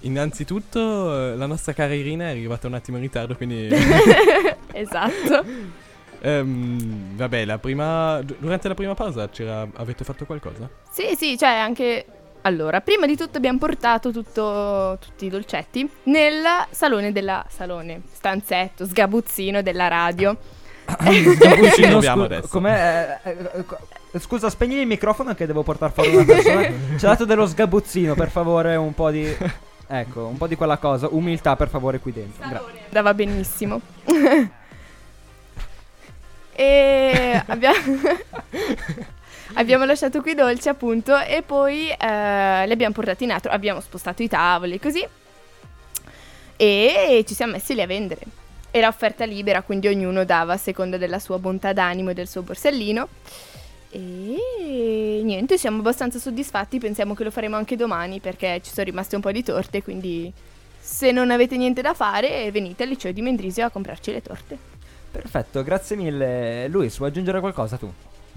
innanzitutto 0.00 1.32
eh, 1.32 1.36
la 1.36 1.46
nostra 1.46 1.72
cara 1.72 1.94
Irina 1.94 2.26
è 2.26 2.30
arrivata 2.30 2.66
un 2.66 2.74
attimo 2.74 2.98
in 2.98 3.02
ritardo, 3.04 3.34
quindi... 3.34 3.68
esatto. 4.72 5.80
Ehm, 6.24 7.16
vabbè, 7.16 7.44
la 7.44 7.58
prima... 7.58 8.20
du- 8.22 8.36
durante 8.38 8.68
la 8.68 8.74
prima 8.74 8.94
pausa 8.94 9.28
c'era... 9.28 9.66
avete 9.74 10.04
fatto 10.04 10.24
qualcosa? 10.24 10.68
Sì, 10.90 11.14
sì, 11.16 11.36
cioè 11.36 11.50
anche... 11.50 12.04
Allora, 12.44 12.80
prima 12.80 13.06
di 13.06 13.16
tutto 13.16 13.36
abbiamo 13.38 13.58
portato 13.58 14.10
tutto, 14.10 14.98
tutti 15.00 15.26
i 15.26 15.28
dolcetti 15.28 15.88
nel 16.04 16.42
salone 16.70 17.12
della... 17.12 17.44
salone, 17.48 18.02
stanzetto, 18.12 18.84
sgabuzzino 18.86 19.62
della 19.62 19.88
radio. 19.88 20.36
Ci 21.02 21.36
troviamo 21.36 22.00
scu- 22.00 22.32
adesso. 22.32 22.48
Com'è? 22.48 23.20
eh, 23.22 23.36
eh, 24.12 24.18
scusa, 24.18 24.50
spegni 24.50 24.76
il 24.80 24.86
microfono 24.86 25.34
che 25.34 25.46
devo 25.46 25.62
portare 25.62 25.92
fuori 25.92 26.14
una 26.14 26.24
persona. 26.24 26.60
C'è 26.96 27.06
dato 27.06 27.24
dello 27.24 27.46
sgabuzzino, 27.46 28.14
per 28.14 28.30
favore, 28.30 28.76
un 28.76 28.94
po' 28.94 29.10
di... 29.10 29.36
Ecco, 29.94 30.24
un 30.24 30.38
po' 30.38 30.46
di 30.46 30.56
quella 30.56 30.78
cosa. 30.78 31.08
Umiltà, 31.10 31.54
per 31.54 31.68
favore, 31.68 31.98
qui 31.98 32.12
dentro. 32.12 32.48
Gra- 32.48 32.64
Andava 32.86 33.12
benissimo. 33.12 33.78
E 36.62 37.42
abbiamo... 37.46 37.76
abbiamo 39.54 39.84
lasciato 39.84 40.22
qui 40.22 40.30
i 40.30 40.34
dolci 40.34 40.68
appunto 40.68 41.18
e 41.18 41.42
poi 41.42 41.90
eh, 41.90 42.66
li 42.66 42.72
abbiamo 42.72 42.94
portati 42.94 43.24
in 43.24 43.32
atrio, 43.32 43.52
abbiamo 43.52 43.80
spostato 43.80 44.22
i 44.22 44.28
tavoli 44.28 44.80
così 44.80 45.06
e 46.56 47.24
ci 47.26 47.34
siamo 47.34 47.52
messi 47.52 47.74
lì 47.74 47.82
a 47.82 47.86
vendere. 47.86 48.20
Era 48.70 48.88
offerta 48.88 49.24
libera, 49.24 49.62
quindi 49.62 49.88
ognuno 49.88 50.24
dava 50.24 50.54
a 50.54 50.56
seconda 50.56 50.96
della 50.96 51.18
sua 51.18 51.38
bontà 51.38 51.72
d'animo 51.72 52.10
e 52.10 52.14
del 52.14 52.28
suo 52.28 52.42
borsellino. 52.42 53.08
E 53.90 55.20
niente, 55.22 55.58
siamo 55.58 55.80
abbastanza 55.80 56.18
soddisfatti, 56.18 56.78
pensiamo 56.78 57.14
che 57.14 57.24
lo 57.24 57.30
faremo 57.30 57.56
anche 57.56 57.76
domani 57.76 58.20
perché 58.20 58.60
ci 58.62 58.70
sono 58.72 58.86
rimaste 58.86 59.16
un 59.16 59.20
po' 59.20 59.32
di 59.32 59.42
torte, 59.42 59.82
quindi 59.82 60.32
se 60.80 61.10
non 61.10 61.30
avete 61.30 61.56
niente 61.56 61.82
da 61.82 61.92
fare 61.92 62.50
venite 62.50 62.84
al 62.84 62.88
liceo 62.88 63.12
di 63.12 63.20
Mendrisio 63.20 63.66
a 63.66 63.70
comprarci 63.70 64.12
le 64.12 64.22
torte. 64.22 64.71
Perfetto, 65.12 65.62
grazie 65.62 65.94
mille. 65.94 66.66
Luis, 66.68 66.96
vuoi 66.96 67.10
aggiungere 67.10 67.38
qualcosa 67.40 67.76
tu? 67.76 67.92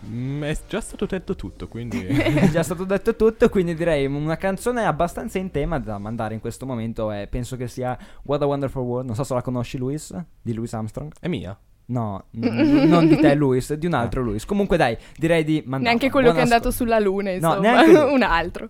Mm, 0.08 0.44
è 0.44 0.58
già 0.68 0.82
stato 0.82 1.06
detto 1.06 1.36
tutto, 1.36 1.70
quindi... 1.70 2.04
È 2.06 2.50
già 2.50 2.64
stato 2.64 2.84
detto 2.84 3.16
tutto, 3.16 3.48
quindi 3.50 3.74
direi 3.76 4.06
una 4.06 4.36
canzone 4.36 4.86
abbastanza 4.86 5.40
in 5.40 5.52
tema 5.52 5.80
da 5.80 5.98
mandare 5.98 6.34
in 6.34 6.42
questo 6.42 6.66
momento 6.66 7.12
e 7.14 7.28
penso 7.28 7.56
che 7.56 7.70
sia 7.70 7.98
What 8.24 8.42
a 8.42 8.46
Wonderful 8.46 8.84
World. 8.84 9.06
Non 9.08 9.16
so 9.16 9.24
se 9.24 9.34
la 9.34 9.42
conosci, 9.42 9.78
Luis, 9.78 10.14
di 10.42 10.54
Louis 10.54 10.72
Armstrong. 10.74 11.14
è 11.20 11.28
mia. 11.30 11.58
No, 11.88 12.26
n- 12.38 12.88
non 12.88 13.08
di 13.08 13.16
te, 13.18 13.36
Luis, 13.36 13.74
di 13.74 13.86
un 13.86 13.94
altro 13.94 14.22
Luis. 14.22 14.44
Comunque, 14.44 14.76
dai, 14.76 14.98
direi 15.16 15.44
di 15.46 15.64
mandare. 15.66 15.84
Neanche 15.96 16.10
quello 16.10 16.32
che 16.34 16.40
è 16.40 16.42
andato 16.42 16.72
sulla 16.72 17.00
luna, 17.00 17.30
No, 17.30 17.36
insomma, 17.36 17.60
neanche 17.60 17.92
lui. 17.92 18.12
un 18.14 18.22
altro. 18.22 18.70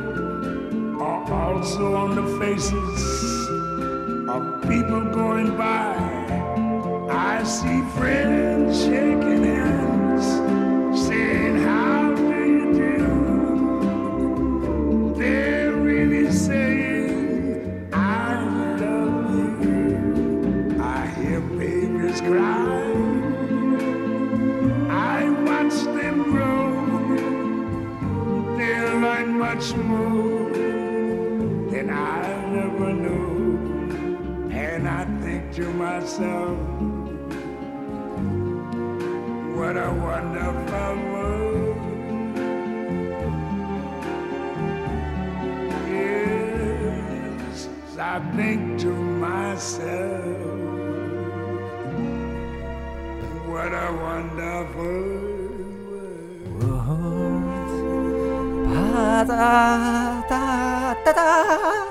also 1.61 1.93
on 1.93 2.15
the 2.15 2.39
faces 2.39 3.47
of 4.27 4.61
people 4.63 5.03
going 5.13 5.55
by. 5.55 5.93
I 7.07 7.43
see 7.43 7.83
friends 7.95 8.50
myself, 36.01 36.57
what 39.55 39.77
a 39.77 39.93
wonderful 40.01 40.95
world. 41.11 41.77
Yes, 45.87 47.67
I 47.99 48.19
think 48.35 48.79
to 48.79 48.87
myself, 48.89 50.25
what 53.47 53.71
a 53.71 53.89
wonderful 54.05 55.03
world. 56.57 57.43
Pa, 58.73 59.23
da, 59.27 60.21
da, 60.27 60.93
da, 61.05 61.13
da, 61.13 61.90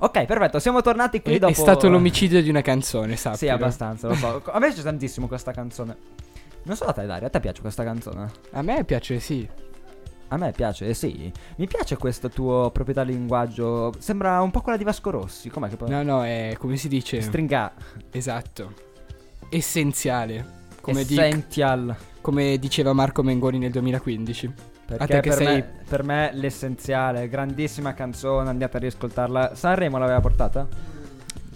Ok, 0.00 0.24
perfetto, 0.26 0.58
siamo 0.58 0.80
tornati 0.80 1.20
qui 1.20 1.34
È, 1.34 1.38
dopo... 1.38 1.52
è 1.52 1.54
stato 1.54 1.88
l'omicidio 1.90 2.42
di 2.42 2.48
una 2.48 2.62
canzone, 2.62 3.16
sappilo. 3.16 3.36
Sì, 3.36 3.48
abbastanza, 3.48 4.08
lo 4.08 4.14
so. 4.14 4.42
A 4.46 4.58
me 4.58 4.66
piace 4.66 4.82
tantissimo 4.82 5.26
questa 5.26 5.52
canzone. 5.52 5.96
Non 6.62 6.76
so 6.76 6.84
a 6.84 6.92
te, 6.92 7.06
Dario, 7.06 7.26
a 7.26 7.30
te 7.30 7.40
piace 7.40 7.60
questa 7.60 7.82
canzone? 7.82 8.30
A 8.52 8.62
me 8.62 8.84
piace, 8.84 9.18
sì. 9.20 9.48
A 10.30 10.36
me 10.36 10.52
piace, 10.52 10.92
sì. 10.92 11.32
Mi 11.56 11.66
piace 11.66 11.96
questo 11.96 12.28
tuo 12.28 12.70
proprietà 12.70 13.02
linguaggio. 13.02 13.92
Sembra 13.98 14.40
un 14.42 14.50
po' 14.50 14.60
quella 14.60 14.76
di 14.76 14.84
Vasco 14.84 15.10
Rossi. 15.10 15.48
Com'è 15.48 15.68
che 15.68 15.76
poi... 15.76 15.88
No, 15.88 16.02
no, 16.02 16.24
è 16.24 16.54
come 16.58 16.76
si 16.76 16.88
dice? 16.88 17.20
Stringa. 17.22 17.72
esatto. 18.10 18.74
Essenziale. 19.48 20.56
Come, 20.82 21.04
di- 21.04 21.18
Essential. 21.18 21.96
come 22.20 22.58
diceva 22.58 22.92
Marco 22.92 23.22
Mengoni 23.22 23.58
nel 23.58 23.70
2015. 23.70 24.52
Perché 24.96 25.20
per, 25.20 25.32
sei- 25.34 25.46
me, 25.46 25.70
per 25.86 26.02
me 26.02 26.30
l'essenziale, 26.32 27.28
grandissima 27.28 27.92
canzone, 27.92 28.48
andate 28.48 28.78
a 28.78 28.80
riascoltarla. 28.80 29.54
Sanremo 29.54 29.98
l'aveva 29.98 30.20
portata? 30.20 30.66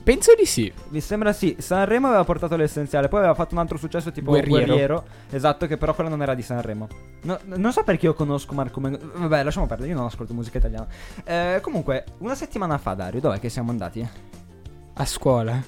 Penso 0.03 0.35
di 0.37 0.45
sì. 0.45 0.71
Mi 0.89 1.01
sembra 1.01 1.33
sì, 1.33 1.57
Sanremo 1.59 2.09
aveva 2.09 2.25
portato 2.25 2.57
l'essenziale, 2.57 3.09
poi 3.09 3.21
aveva 3.21 3.35
fatto 3.35 3.55
un 3.55 3.61
altro 3.61 3.79
successo 3.79 4.13
tipo 4.13 4.33
Guerriero. 4.33 4.67
Guerriero, 4.67 5.05
esatto, 5.31 5.67
che 5.67 5.79
però 5.79 5.95
quello 5.95 6.11
non 6.11 6.21
era 6.21 6.35
di 6.35 6.43
Sanremo. 6.43 6.89
No, 7.23 7.39
non 7.45 7.73
so 7.73 7.85
perché 7.85 8.07
io 8.07 8.15
conosco 8.15 8.53
Marco 8.53 8.81
Mengoni, 8.81 9.11
vabbè 9.15 9.45
lasciamo 9.45 9.67
perdere, 9.67 9.91
io 9.91 9.97
non 9.97 10.07
ascolto 10.07 10.35
musica 10.35 10.59
italiana. 10.59 10.87
Eh, 11.25 11.61
comunque, 11.63 12.05
una 12.19 12.35
settimana 12.35 12.77
fa 12.77 12.93
Dario, 12.95 13.21
dov'è 13.21 13.39
che 13.39 13.49
siamo 13.49 13.71
andati? 13.71 14.07
A 14.95 15.05
scuola. 15.07 15.59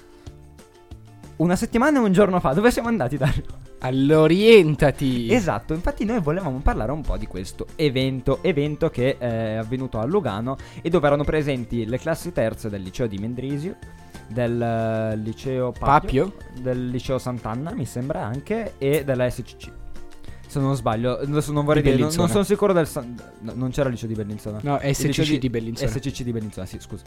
Una 1.37 1.57
settimana 1.57 1.99
e 1.99 2.03
un 2.03 2.13
giorno 2.13 2.41
fa, 2.41 2.53
dove 2.53 2.71
siamo 2.71 2.89
andati 2.89 3.17
Dario? 3.17 3.45
All'orientati. 3.85 5.31
Esatto, 5.31 5.75
infatti 5.75 6.07
noi 6.07 6.19
volevamo 6.21 6.59
parlare 6.61 6.91
un 6.91 7.03
po' 7.03 7.19
di 7.19 7.27
questo 7.27 7.67
evento, 7.77 8.43
evento 8.43 8.89
che 8.89 9.19
è 9.19 9.57
avvenuto 9.57 9.99
a 9.99 10.07
Lugano 10.07 10.57
e 10.81 10.89
dove 10.89 11.07
erano 11.07 11.23
presenti 11.23 11.85
le 11.85 11.99
classi 11.99 12.33
terze 12.33 12.71
del 12.71 12.81
liceo 12.81 13.07
di 13.07 13.19
Mendrisio, 13.19 13.77
del 14.27 14.61
eh, 14.61 15.17
liceo 15.19 15.71
Papio, 15.73 16.31
Papio? 16.31 16.63
del 16.63 16.89
liceo 16.89 17.19
Sant'Anna 17.19 17.75
mi 17.75 17.85
sembra 17.85 18.25
anche 18.25 18.75
e 18.79 19.05
della 19.05 19.29
SCC. 19.29 19.71
Se 20.47 20.61
non 20.61 20.75
sbaglio, 20.77 21.19
adesso 21.19 21.53
non 21.53 21.67
vorrei 21.67 21.83
Di 21.83 21.91
dire, 21.91 22.03
non, 22.05 22.15
non 22.17 22.29
sono 22.29 22.45
sicuro 22.45 22.73
del... 22.73 22.87
San- 22.87 23.15
no, 23.41 23.53
non 23.55 23.71
c'era 23.71 23.89
il 23.89 23.95
liceo 23.95 24.09
di 24.09 24.15
Bellinzona. 24.15 24.61
No, 24.63 24.81
SCC 24.83 25.37
di 25.37 25.51
Bellinzona. 25.51 25.91
SCC 25.91 26.23
di 26.23 26.33
Bellinzona, 26.33 26.65
sì, 26.65 26.79
scusa. 26.81 27.05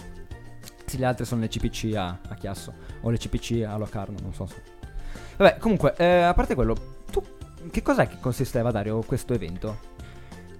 Sì, 0.86 1.00
le 1.00 1.06
altre 1.06 1.26
sono 1.26 1.42
le 1.42 1.48
CPC 1.48 1.96
a, 1.96 2.20
a 2.28 2.36
Chiasso 2.36 2.72
o 3.02 3.10
le 3.10 3.18
CPC 3.18 3.64
a 3.66 3.78
Locarno, 3.78 4.18
non 4.22 4.34
so. 4.34 4.48
Vabbè, 5.38 5.58
comunque, 5.58 5.94
eh, 5.98 6.22
a 6.22 6.34
parte 6.34 6.56
quello, 6.56 6.76
tu 7.12 7.24
che 7.72 7.82
cos'è 7.82 8.08
che 8.08 8.18
consisteva, 8.20 8.72
Dario, 8.72 9.02
questo 9.02 9.34
evento? 9.34 9.96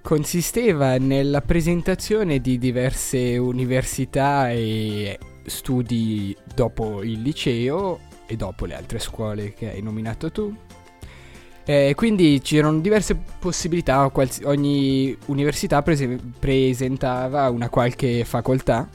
Consisteva 0.02 0.96
nella 0.98 1.40
presentazione 1.40 2.40
di 2.40 2.58
diverse 2.58 3.36
università 3.36 4.50
e 4.50 5.18
studi 5.44 6.36
dopo 6.54 7.02
il 7.02 7.20
liceo 7.20 8.00
e 8.26 8.36
dopo 8.36 8.66
le 8.66 8.74
altre 8.74 8.98
scuole 8.98 9.52
che 9.52 9.70
hai 9.70 9.82
nominato 9.82 10.30
tu. 10.30 10.54
Eh, 11.64 11.92
quindi 11.94 12.40
c'erano 12.42 12.78
diverse 12.80 13.14
possibilità, 13.38 14.10
ogni 14.44 15.14
università 15.26 15.82
prese- 15.82 16.18
presentava 16.38 17.50
una 17.50 17.68
qualche 17.68 18.24
facoltà. 18.24 18.88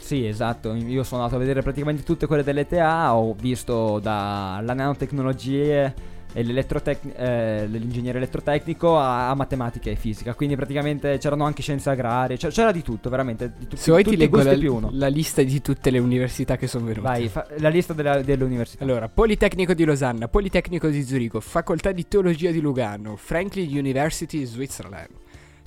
Sì, 0.00 0.26
esatto, 0.26 0.72
io 0.74 1.02
sono 1.02 1.20
andato 1.22 1.36
a 1.36 1.40
vedere 1.40 1.60
praticamente 1.62 2.02
tutte 2.02 2.26
quelle 2.26 2.42
dell'ETA, 2.42 3.14
ho 3.14 3.34
visto 3.34 3.98
dalle 3.98 4.72
nanotecnologie 4.72 5.94
e 6.32 6.42
l'elettrotec- 6.42 7.14
eh, 7.16 7.66
l'ingegnere 7.66 8.18
elettrotecnico 8.18 8.98
a, 8.98 9.28
a 9.30 9.34
matematica 9.34 9.90
e 9.90 9.96
fisica, 9.96 10.34
quindi 10.34 10.56
praticamente 10.56 11.18
c'erano 11.18 11.44
anche 11.44 11.62
scienze 11.62 11.90
agrarie, 11.90 12.36
c'era, 12.36 12.52
c'era 12.52 12.72
di 12.72 12.82
tutto, 12.82 13.10
veramente, 13.10 13.52
di 13.58 13.66
tu- 13.66 13.76
Se 13.76 13.90
vuoi 13.90 14.04
ti 14.04 14.16
leggo 14.16 14.42
la, 14.42 14.56
la 14.92 15.06
lista 15.08 15.42
di 15.42 15.60
tutte 15.60 15.90
le 15.90 15.98
università 15.98 16.56
che 16.56 16.66
sono 16.66 16.84
venute. 16.86 17.00
Vai, 17.06 17.28
fa- 17.28 17.46
la 17.58 17.68
lista 17.68 17.92
della- 17.92 18.22
delle 18.22 18.44
università. 18.44 18.84
Allora, 18.84 19.08
Politecnico 19.08 19.74
di 19.74 19.84
Losanna, 19.84 20.28
Politecnico 20.28 20.88
di 20.88 21.02
Zurigo, 21.02 21.40
Facoltà 21.40 21.92
di 21.92 22.06
Teologia 22.06 22.50
di 22.50 22.60
Lugano, 22.60 23.16
Franklin 23.16 23.76
University 23.76 24.44
Switzerland, 24.44 25.08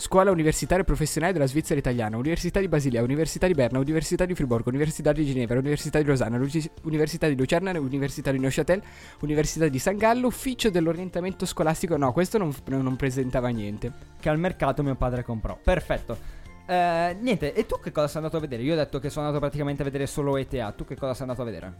Scuola 0.01 0.31
Universitaria 0.31 0.83
Professionale 0.83 1.31
della 1.31 1.45
Svizzera 1.45 1.79
Italiana, 1.79 2.17
Università 2.17 2.59
di 2.59 2.67
Basilea, 2.67 3.03
Università 3.03 3.45
di 3.45 3.53
Berna, 3.53 3.77
Università 3.77 4.25
di 4.25 4.33
Friburgo, 4.33 4.71
Università 4.71 5.11
di 5.11 5.23
Ginevra, 5.23 5.59
Università 5.59 5.99
di 5.99 6.05
Losanna, 6.05 6.37
Luci- 6.37 6.71
Università 6.85 7.27
di 7.27 7.37
Lucerna, 7.37 7.69
Università 7.79 8.31
di 8.31 8.39
Neuchâtel, 8.39 8.81
Università 9.19 9.67
di 9.67 9.77
San 9.77 9.97
Gallo, 9.97 10.25
Ufficio 10.25 10.71
dell'orientamento 10.71 11.45
scolastico. 11.45 11.97
No, 11.97 12.13
questo 12.13 12.39
non, 12.39 12.51
non 12.65 12.95
presentava 12.95 13.49
niente. 13.49 13.93
che 14.19 14.27
al 14.27 14.39
mercato 14.39 14.81
mio 14.81 14.95
padre 14.95 15.23
comprò. 15.23 15.55
Perfetto. 15.63 16.17
Eh, 16.65 17.15
niente, 17.21 17.53
e 17.53 17.67
tu 17.67 17.79
che 17.79 17.91
cosa 17.91 18.07
sei 18.07 18.17
andato 18.17 18.37
a 18.37 18.39
vedere? 18.39 18.63
Io 18.63 18.73
ho 18.73 18.77
detto 18.77 18.97
che 18.97 19.11
sono 19.11 19.27
andato 19.27 19.39
praticamente 19.39 19.83
a 19.83 19.85
vedere 19.85 20.07
solo 20.07 20.35
ETA. 20.35 20.71
Tu 20.71 20.83
che 20.83 20.95
cosa 20.95 21.13
sei 21.13 21.21
andato 21.29 21.43
a 21.43 21.45
vedere? 21.45 21.73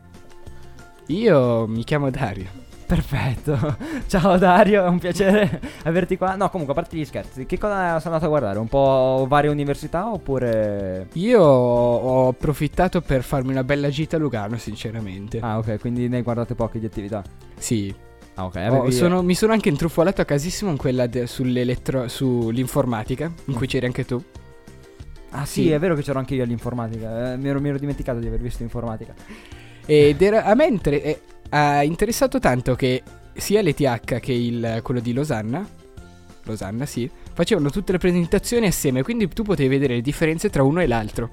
Io 1.08 1.66
mi 1.66 1.84
chiamo 1.84 2.12
Dario. 2.12 2.71
Perfetto. 2.96 3.78
Ciao 4.08 4.38
Dario, 4.38 4.84
è 4.84 4.88
un 4.90 5.00
piacere 5.00 5.62
averti 5.86 6.18
qua. 6.18 6.36
No, 6.36 6.50
comunque, 6.50 6.74
a 6.76 6.78
parte 6.82 6.98
gli 6.98 7.06
scherzi, 7.06 7.46
che 7.46 7.58
cosa 7.58 7.98
sei 8.00 8.08
andato 8.08 8.26
a 8.26 8.28
guardare? 8.28 8.60
Un 8.60 8.68
po' 8.68 9.26
varie 9.30 9.50
università 9.50 10.12
oppure. 10.12 11.08
Io 11.14 11.42
ho 11.42 12.28
approfittato 12.28 13.00
per 13.00 13.24
farmi 13.24 13.52
una 13.52 13.64
bella 13.64 13.88
gita 13.88 14.18
a 14.18 14.20
Lugano, 14.20 14.58
sinceramente. 14.58 15.40
Ah, 15.42 15.58
ok, 15.60 15.80
quindi 15.80 16.10
ne 16.10 16.18
hai 16.18 16.22
guardate 16.22 16.54
poche 16.54 16.80
di 16.80 16.86
attività. 16.86 17.24
Sì, 17.58 17.96
Ah, 18.36 18.46
ok. 18.46 18.56
Oh, 18.56 18.60
avevi- 18.80 18.92
sono- 18.94 19.22
mi 19.22 19.36
sono 19.36 19.54
anche 19.54 19.70
intrufolato 19.70 20.20
a 20.22 20.26
casissimo 20.26 20.70
in 20.72 20.78
quella 20.78 21.06
de- 21.08 21.28
sull'elettro- 21.28 22.08
sull'informatica, 22.10 23.32
in 23.46 23.54
cui 23.54 23.68
c'eri 23.68 23.86
anche 23.86 24.04
tu. 24.04 24.22
Ah, 25.32 25.46
sì, 25.46 25.64
sì. 25.64 25.72
è 25.72 25.80
vero 25.80 25.96
che 25.96 26.02
c'ero 26.02 26.20
anche 26.20 26.36
io 26.36 26.44
all'informatica. 26.44 27.32
eh, 27.34 27.38
mi, 27.38 27.48
ero, 27.48 27.62
mi 27.62 27.70
ero 27.70 27.78
dimenticato 27.78 28.20
di 28.20 28.28
aver 28.28 28.40
visto 28.42 28.64
informatica. 28.64 29.14
Ed 29.86 30.22
era, 30.22 30.44
a 30.44 30.54
me 30.56 30.66
inter- 30.66 31.06
eh, 31.06 31.22
ha 31.52 31.84
interessato 31.84 32.40
tanto 32.40 32.76
che 32.76 33.04
sia 33.34 33.62
l'ETH 33.62 34.20
che 34.20 34.34
il, 34.34 34.80
quello 34.84 35.00
di 35.00 35.14
Losanna, 35.14 35.66
Losanna 36.44 36.86
sì, 36.86 37.10
facevano 37.34 37.70
tutte 37.70 37.92
le 37.92 37.98
presentazioni 37.98 38.68
assieme, 38.68 39.04
quindi 39.04 39.28
tu 39.28 39.44
potevi 39.44 39.70
vedere 39.70 39.96
le 39.96 40.02
differenze 40.02 40.50
tra 40.50 40.64
uno 40.64 40.82
e 40.82 40.88
l'altro. 40.88 41.30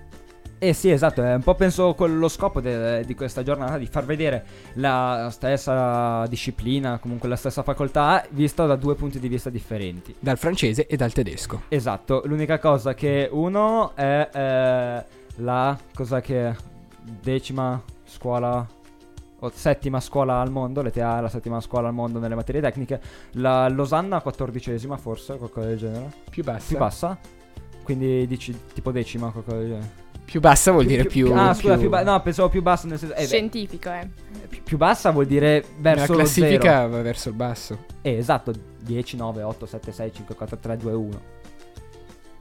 Eh 0.61 0.73
sì, 0.73 0.91
esatto, 0.91 1.23
è 1.23 1.35
un 1.35 1.43
po' 1.43 1.55
penso 1.55 1.95
quello 1.95 2.27
scopo 2.27 2.61
de- 2.61 3.05
di 3.05 3.15
questa 3.15 3.45
giornata 3.45 3.79
di 3.79 3.87
far 3.87 4.05
vedere 4.05 4.45
la 4.75 5.29
stessa 5.31 6.27
disciplina, 6.27 6.99
comunque 6.99 7.29
la 7.29 7.37
stessa 7.37 7.63
facoltà, 7.63 8.27
vista 8.31 8.67
da 8.67 8.75
due 8.75 8.97
punti 8.97 9.21
di 9.21 9.29
vista 9.29 9.51
differenti. 9.51 10.17
Dal 10.19 10.37
francese 10.37 10.89
e 10.89 10.97
dal 10.97 11.13
tedesco. 11.13 11.63
Esatto, 11.69 12.23
l'unica 12.25 12.59
cosa 12.59 12.95
che 12.95 13.29
uno 13.31 13.95
è 13.95 14.29
eh, 14.33 15.05
la 15.37 15.79
cosa 15.95 16.21
che 16.21 16.53
decima 17.23 17.81
scuola 18.05 18.67
o 19.41 19.51
settima 19.55 20.01
scuola 20.01 20.41
al 20.41 20.51
mondo, 20.51 20.83
l'ETA 20.83 21.19
è 21.19 21.21
la 21.21 21.29
settima 21.29 21.61
scuola 21.61 21.89
al 21.89 21.95
mondo 21.95 22.19
nelle 22.19 22.35
materie 22.35 22.61
tecniche, 22.61 23.01
la 23.33 23.69
Losanna 23.69 24.21
quattordicesima 24.21 24.97
forse, 24.97 25.37
qualcosa 25.37 25.69
del 25.69 25.79
genere, 25.79 26.11
Più 26.31 26.43
bassa. 26.43 26.67
più 26.67 26.77
bassa, 26.79 27.19
quindi 27.85 28.27
dici 28.27 28.59
tipo 28.75 28.91
decima, 28.91 29.31
qualcosa 29.31 29.57
del 29.59 29.67
genere. 29.69 30.07
Più 30.29 30.41
bassa 30.41 30.73
vuol 30.73 30.85
dire 30.85 31.05
più. 31.05 31.33
Ah, 31.33 31.55
scusa, 31.55 31.79
più, 31.79 31.89
ba- 31.89 32.03
no, 32.03 32.21
pensavo 32.21 32.51
più 32.51 32.61
bassa 32.61 32.87
nel 32.87 32.99
senso. 32.99 33.15
eh, 33.15 33.25
Scientifico, 33.25 33.91
eh. 33.91 34.07
più, 34.47 34.63
più 34.63 34.77
bassa 34.77 35.11
vuol 35.11 35.25
dire 35.25 35.61
La 35.61 35.95
verso 35.95 36.13
lo 36.13 36.19
classifica 36.19 36.71
zero. 36.81 36.89
va 36.91 37.01
verso 37.01 37.29
il 37.31 37.35
basso. 37.35 37.79
Eh, 38.03 38.11
esatto, 38.19 38.53
10, 38.81 39.17
9, 39.17 39.43
8, 39.43 39.65
7, 39.65 39.91
6, 39.91 40.13
5, 40.13 40.35
4, 40.35 40.59
3, 40.59 40.77
2, 40.77 40.93
1. 40.93 41.21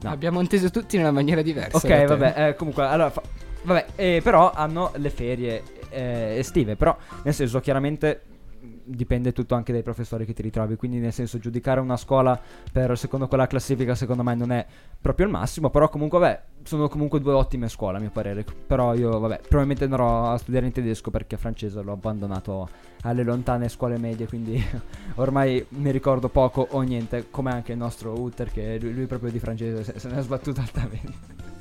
No. 0.00 0.10
Abbiamo 0.10 0.40
inteso 0.40 0.68
tutti 0.70 0.96
in 0.96 1.02
una 1.02 1.12
maniera 1.12 1.40
diversa. 1.40 1.78
Ok, 1.78 2.04
vabbè, 2.04 2.48
eh, 2.48 2.54
comunque, 2.56 2.84
allora, 2.84 3.08
fa- 3.08 3.22
vabbè, 3.62 3.86
eh, 3.96 4.20
però 4.22 4.52
hanno 4.52 4.92
le 4.96 5.08
ferie 5.10 5.62
eh, 5.90 6.36
estive, 6.38 6.76
però 6.76 6.96
nel 7.22 7.34
senso 7.34 7.60
chiaramente 7.60 8.22
dipende 8.60 9.32
tutto 9.32 9.54
anche 9.54 9.72
dai 9.72 9.82
professori 9.82 10.24
che 10.24 10.32
ti 10.32 10.42
ritrovi, 10.42 10.76
quindi 10.76 10.98
nel 10.98 11.12
senso 11.12 11.38
giudicare 11.38 11.80
una 11.80 11.96
scuola 11.96 12.40
per 12.72 12.96
secondo 12.98 13.28
quella 13.28 13.46
classifica 13.46 13.94
secondo 13.94 14.22
me 14.22 14.34
non 14.34 14.50
è 14.50 14.66
proprio 15.00 15.26
il 15.26 15.32
massimo, 15.32 15.70
però 15.70 15.88
comunque 15.88 16.18
vabbè, 16.18 16.42
sono 16.62 16.88
comunque 16.88 17.20
due 17.20 17.34
ottime 17.34 17.68
scuole 17.68 17.98
a 17.98 18.00
mio 18.00 18.10
parere, 18.10 18.44
però 18.66 18.94
io 18.94 19.18
vabbè, 19.18 19.40
probabilmente 19.40 19.84
andrò 19.84 20.30
a 20.30 20.38
studiare 20.38 20.66
in 20.66 20.72
tedesco 20.72 21.10
perché 21.10 21.36
francese 21.36 21.80
l'ho 21.82 21.92
abbandonato 21.92 22.68
alle 23.02 23.22
lontane 23.22 23.68
scuole 23.68 23.98
medie, 23.98 24.26
quindi 24.26 24.62
ormai 25.16 25.64
mi 25.70 25.90
ricordo 25.90 26.28
poco 26.28 26.66
o 26.70 26.80
niente, 26.80 27.26
come 27.30 27.52
anche 27.52 27.72
il 27.72 27.78
nostro 27.78 28.18
Utter 28.18 28.50
che 28.50 28.78
lui, 28.80 28.94
lui 28.94 29.06
proprio 29.06 29.30
di 29.30 29.38
francese 29.38 29.98
se, 29.98 30.08
ne 30.08 30.18
è 30.18 30.22
sbattuto 30.22 30.60
altamente. 30.60 31.46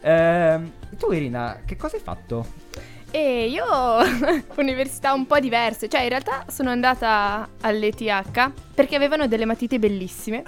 Ehm, 0.00 0.70
tu 0.96 1.10
Irina, 1.10 1.62
che 1.64 1.74
cosa 1.74 1.96
hai 1.96 2.02
fatto? 2.02 2.46
E 3.10 3.46
io 3.46 3.64
università 4.56 5.12
un 5.14 5.26
po' 5.26 5.38
diverse, 5.38 5.88
cioè 5.88 6.02
in 6.02 6.10
realtà 6.10 6.44
sono 6.48 6.70
andata 6.70 7.48
all'ETH 7.62 8.50
perché 8.74 8.96
avevano 8.96 9.26
delle 9.26 9.46
matite 9.46 9.78
bellissime. 9.78 10.42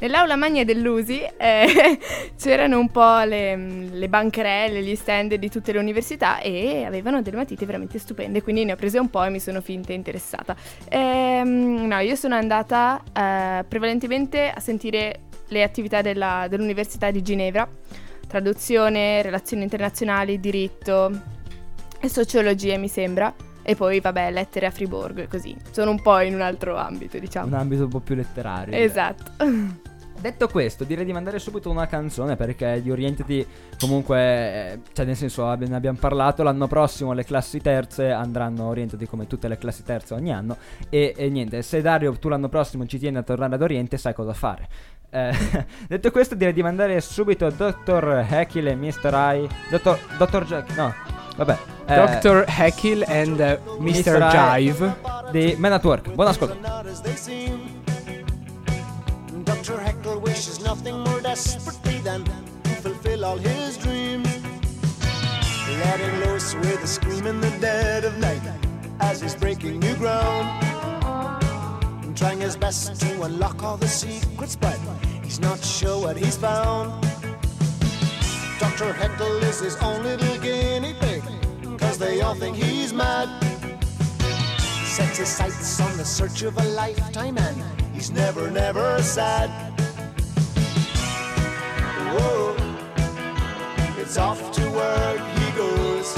Nell'aula 0.00 0.36
magna 0.36 0.62
dell'USI 0.62 1.22
eh, 1.36 1.98
c'erano 2.38 2.78
un 2.78 2.88
po' 2.88 3.18
le, 3.24 3.56
le 3.90 4.08
bancherelle, 4.08 4.80
gli 4.80 4.94
stand 4.94 5.34
di 5.34 5.50
tutte 5.50 5.72
le 5.72 5.78
università 5.80 6.38
e 6.38 6.84
avevano 6.84 7.20
delle 7.20 7.36
matite 7.36 7.66
veramente 7.66 7.98
stupende, 7.98 8.40
quindi 8.42 8.64
ne 8.64 8.72
ho 8.72 8.76
prese 8.76 8.98
un 9.00 9.10
po' 9.10 9.24
e 9.24 9.30
mi 9.30 9.40
sono 9.40 9.60
finta 9.60 9.92
interessata. 9.92 10.54
Ehm, 10.88 11.86
no, 11.86 11.98
io 11.98 12.14
sono 12.14 12.36
andata 12.36 13.02
eh, 13.12 13.64
prevalentemente 13.66 14.52
a 14.54 14.60
sentire 14.60 15.22
le 15.48 15.62
attività 15.64 16.00
della- 16.00 16.46
dell'Università 16.48 17.10
di 17.10 17.20
Ginevra, 17.20 17.68
traduzione, 18.28 19.20
relazioni 19.22 19.64
internazionali, 19.64 20.38
diritto, 20.38 21.37
e 22.00 22.08
sociologia 22.08 22.78
mi 22.78 22.88
sembra. 22.88 23.34
E 23.62 23.74
poi, 23.76 24.00
vabbè, 24.00 24.30
lettere 24.30 24.66
a 24.66 24.70
Friburgo 24.70 25.20
e 25.20 25.28
così. 25.28 25.54
Sono 25.70 25.90
un 25.90 26.00
po' 26.00 26.20
in 26.20 26.34
un 26.34 26.40
altro 26.40 26.76
ambito, 26.76 27.18
diciamo. 27.18 27.48
Un 27.48 27.54
ambito 27.54 27.84
un 27.84 27.90
po' 27.90 28.00
più 28.00 28.14
letterario. 28.14 28.72
direi. 28.72 28.84
Esatto. 28.84 29.32
Detto 30.20 30.48
questo, 30.48 30.82
direi 30.82 31.04
di 31.04 31.12
mandare 31.12 31.38
subito 31.38 31.70
una 31.70 31.86
canzone 31.86 32.34
perché 32.34 32.80
gli 32.80 32.90
Orientati 32.90 33.46
comunque, 33.78 34.18
eh, 34.18 34.78
cioè 34.92 35.06
nel 35.06 35.14
senso 35.14 35.54
ne 35.54 35.76
abbiamo 35.76 35.98
parlato, 35.98 36.42
l'anno 36.42 36.66
prossimo 36.66 37.12
le 37.12 37.24
classi 37.24 37.60
terze 37.60 38.10
andranno 38.10 38.66
orientati 38.66 39.06
come 39.06 39.28
tutte 39.28 39.46
le 39.46 39.56
classi 39.58 39.84
terze 39.84 40.14
ogni 40.14 40.32
anno 40.32 40.56
e, 40.88 41.14
e 41.16 41.28
niente, 41.28 41.62
se 41.62 41.80
Dario 41.82 42.18
tu 42.18 42.28
l'anno 42.28 42.48
prossimo 42.48 42.84
ci 42.86 42.98
tieni 42.98 43.16
a 43.18 43.22
tornare 43.22 43.54
ad 43.54 43.62
Oriente 43.62 43.96
sai 43.96 44.12
cosa 44.12 44.32
fare. 44.32 44.68
Eh, 45.10 45.34
detto 45.88 46.10
questo 46.10 46.34
direi 46.34 46.52
di 46.52 46.62
mandare 46.62 47.00
subito 47.00 47.48
Dr. 47.50 48.26
Heckle 48.28 48.70
e 48.70 48.74
Mr. 48.74 49.12
I, 49.34 49.48
Dr. 49.70 49.98
Dr. 50.18 50.44
Jack, 50.44 50.76
no, 50.76 50.94
vabbè. 51.36 51.56
eh, 51.86 51.94
Dr. 51.94 52.44
Heckle 52.46 53.04
and 53.06 53.38
uh, 53.38 53.80
Mr. 53.80 54.18
Mr. 54.18 54.30
Jive. 54.30 54.94
di 55.30 55.54
Man 55.58 55.72
at 55.72 55.84
Work. 55.84 56.12
Buon 56.12 56.28
ascolto. 56.28 56.56
Dr. 59.44 59.78
Heckle 59.80 60.20
wishes 60.20 60.58
nothing 60.60 60.98
more 61.04 61.20
desperately 61.22 62.00
than 62.02 62.22
to 62.24 62.70
fulfill 62.82 63.24
all 63.24 63.38
his 63.38 63.78
dreams. 63.78 64.28
Letting 65.84 66.20
loose 66.26 66.54
with 66.56 66.82
a 66.82 66.86
scream 66.86 67.26
in 67.26 67.40
the 67.40 67.50
dead 67.60 68.04
of 68.04 68.16
night 68.18 68.42
as 69.00 69.20
he's 69.22 69.34
breaking 69.34 69.78
new 69.78 69.94
ground. 69.96 70.67
Trying 72.18 72.40
his 72.40 72.56
best 72.56 73.00
to 73.00 73.22
unlock 73.22 73.62
all 73.62 73.76
the 73.76 73.86
secrets, 73.86 74.56
but 74.56 74.78
he's 75.22 75.40
not 75.40 75.62
sure 75.64 76.00
what 76.00 76.16
he's 76.16 76.36
found. 76.36 76.90
Dr. 78.58 78.92
Heckle 78.92 79.42
is 79.44 79.60
his 79.60 79.76
own 79.76 80.02
little 80.02 80.38
guinea 80.38 80.94
pig, 80.98 81.22
cause 81.78 81.96
they 81.96 82.20
all 82.20 82.34
think 82.34 82.56
he's 82.56 82.92
mad 82.92 83.28
sets 84.98 85.18
his 85.18 85.28
sights 85.28 85.80
on 85.80 85.96
the 85.96 86.04
search 86.04 86.42
of 86.42 86.58
a 86.58 86.64
lifetime 86.70 87.38
and 87.38 87.56
he's 87.94 88.10
never, 88.10 88.50
never 88.50 89.00
sad. 89.00 89.48
Whoa, 92.14 92.56
it's 93.96 94.18
off 94.18 94.50
to 94.56 94.64
work 94.72 95.20
he 95.38 95.50
goes 95.56 96.16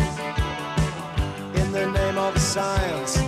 in 1.61 1.73
the 1.73 1.91
name 1.93 2.17
of 2.17 2.39
science 2.39 3.20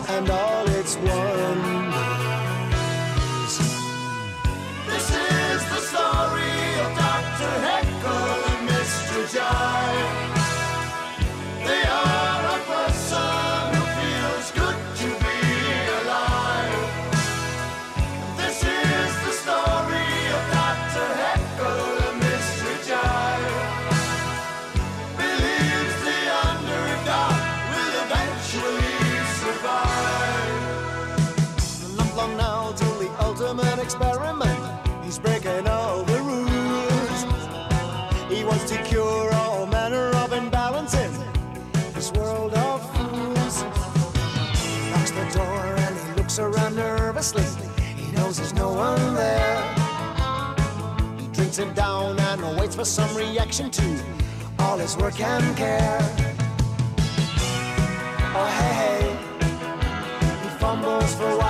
Drinks 51.52 51.70
it 51.70 51.76
down 51.76 52.18
and 52.18 52.58
waits 52.58 52.74
for 52.74 52.84
some 52.84 53.14
reaction 53.14 53.70
to 53.70 54.04
all 54.60 54.78
his 54.78 54.96
work 54.96 55.20
and 55.20 55.54
care. 55.54 55.98
Oh, 58.34 58.46
hey, 58.58 58.72
hey. 58.80 59.16
He 60.42 60.48
fumbles 60.58 61.14
for 61.14 61.41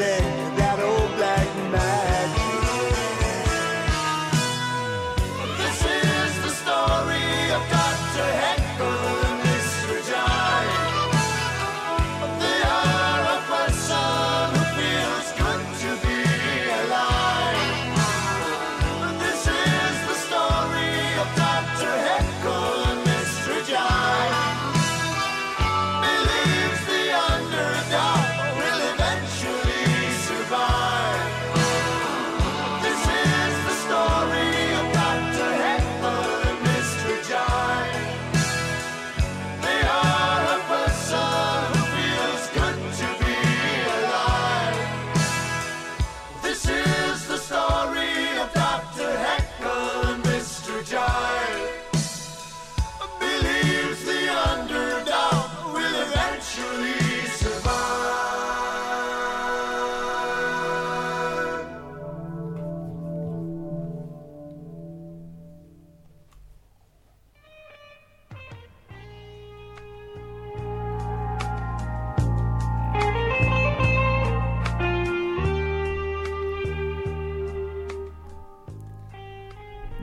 said. 0.00 0.29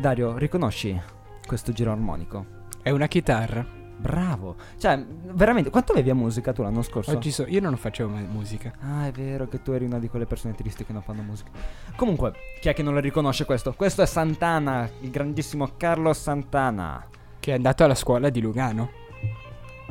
Dario, 0.07 0.37
riconosci 0.37 0.97
questo 1.45 1.73
giro 1.73 1.91
armonico? 1.91 2.45
È 2.81 2.91
una 2.91 3.07
chitarra. 3.07 3.65
Bravo. 3.97 4.55
Cioè, 4.77 5.03
veramente, 5.33 5.69
quanto 5.69 5.91
avevi 5.91 6.09
a 6.09 6.15
musica 6.15 6.53
tu 6.53 6.61
l'anno 6.61 6.81
scorso? 6.81 7.11
Oggi 7.11 7.29
so, 7.29 7.45
io 7.45 7.59
non 7.59 7.75
facevo 7.75 8.07
mai 8.11 8.23
musica. 8.23 8.71
Ah, 8.79 9.07
è 9.07 9.11
vero 9.11 9.49
che 9.49 9.61
tu 9.61 9.71
eri 9.71 9.83
una 9.83 9.99
di 9.99 10.07
quelle 10.07 10.25
persone 10.25 10.53
tristi 10.55 10.85
che 10.85 10.93
non 10.93 11.01
fanno 11.01 11.23
musica. 11.23 11.49
Comunque, 11.97 12.31
chi 12.61 12.69
è 12.69 12.73
che 12.73 12.83
non 12.83 12.93
lo 12.93 13.01
riconosce 13.01 13.43
questo? 13.43 13.73
Questo 13.73 14.01
è 14.01 14.05
Santana, 14.05 14.89
il 15.01 15.09
grandissimo 15.09 15.71
Carlos 15.75 16.21
Santana. 16.21 17.05
Che 17.37 17.51
è 17.51 17.55
andato 17.55 17.83
alla 17.83 17.95
scuola 17.95 18.29
di 18.29 18.39
Lugano, 18.39 18.89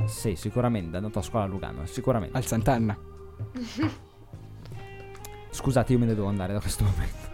Sì, 0.07 0.35
sicuramente, 0.35 0.95
è 0.95 0.97
andato 0.97 1.19
a 1.19 1.23
scuola 1.23 1.45
a 1.45 1.49
Lugano, 1.49 1.85
sicuramente. 1.85 2.39
al 2.39 2.47
Sant'Anna. 2.47 2.97
Scusate, 5.51 5.93
io 5.93 5.99
me 5.99 6.07
ne 6.07 6.15
devo 6.15 6.29
andare 6.29 6.55
da 6.55 6.61
questo 6.61 6.85
momento. 6.85 7.26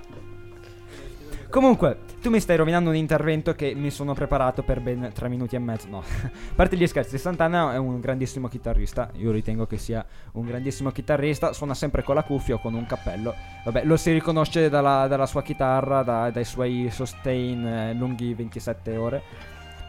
Comunque, 1.53 1.99
tu 2.23 2.31
mi 2.31 2.41
stai 2.41 2.57
rovinando 2.57 2.89
un 2.89 2.97
intervento 2.97 3.55
che 3.55 3.75
mi 3.75 3.91
sono 3.91 4.15
preparato 4.15 4.63
per 4.63 4.81
ben 4.81 5.11
tre 5.13 5.29
minuti 5.29 5.55
e 5.55 5.59
mezzo. 5.59 5.87
No, 5.87 5.99
a 5.99 6.31
parte 6.57 6.79
gli 6.79 6.87
scherzi, 6.87 7.19
Santana 7.19 7.75
è 7.75 7.77
un 7.77 8.01
grandissimo 8.01 8.49
chitarrista. 8.49 9.11
Io 9.17 9.31
ritengo 9.31 9.67
che 9.67 9.77
sia 9.77 10.03
un 10.33 10.47
grandissimo 10.47 10.91
chitarrista. 10.91 11.53
Suona 11.53 11.75
sempre 11.75 12.03
con 12.05 12.15
la 12.15 12.23
cuffia 12.23 12.55
o 12.55 12.59
con 12.59 12.73
un 12.73 12.87
cappello. 12.87 13.35
Vabbè, 13.67 13.85
lo 13.85 13.99
si 13.99 14.13
riconosce 14.13 14.71
dalla, 14.71 15.07
dalla 15.07 15.27
sua 15.27 15.43
chitarra, 15.43 16.03
da- 16.03 16.31
dai 16.31 16.47
suoi 16.47 16.89
sustain 16.91 17.67
eh, 17.67 17.93
lunghi 17.93 18.33
27 18.33 18.97
ore. 18.97 19.23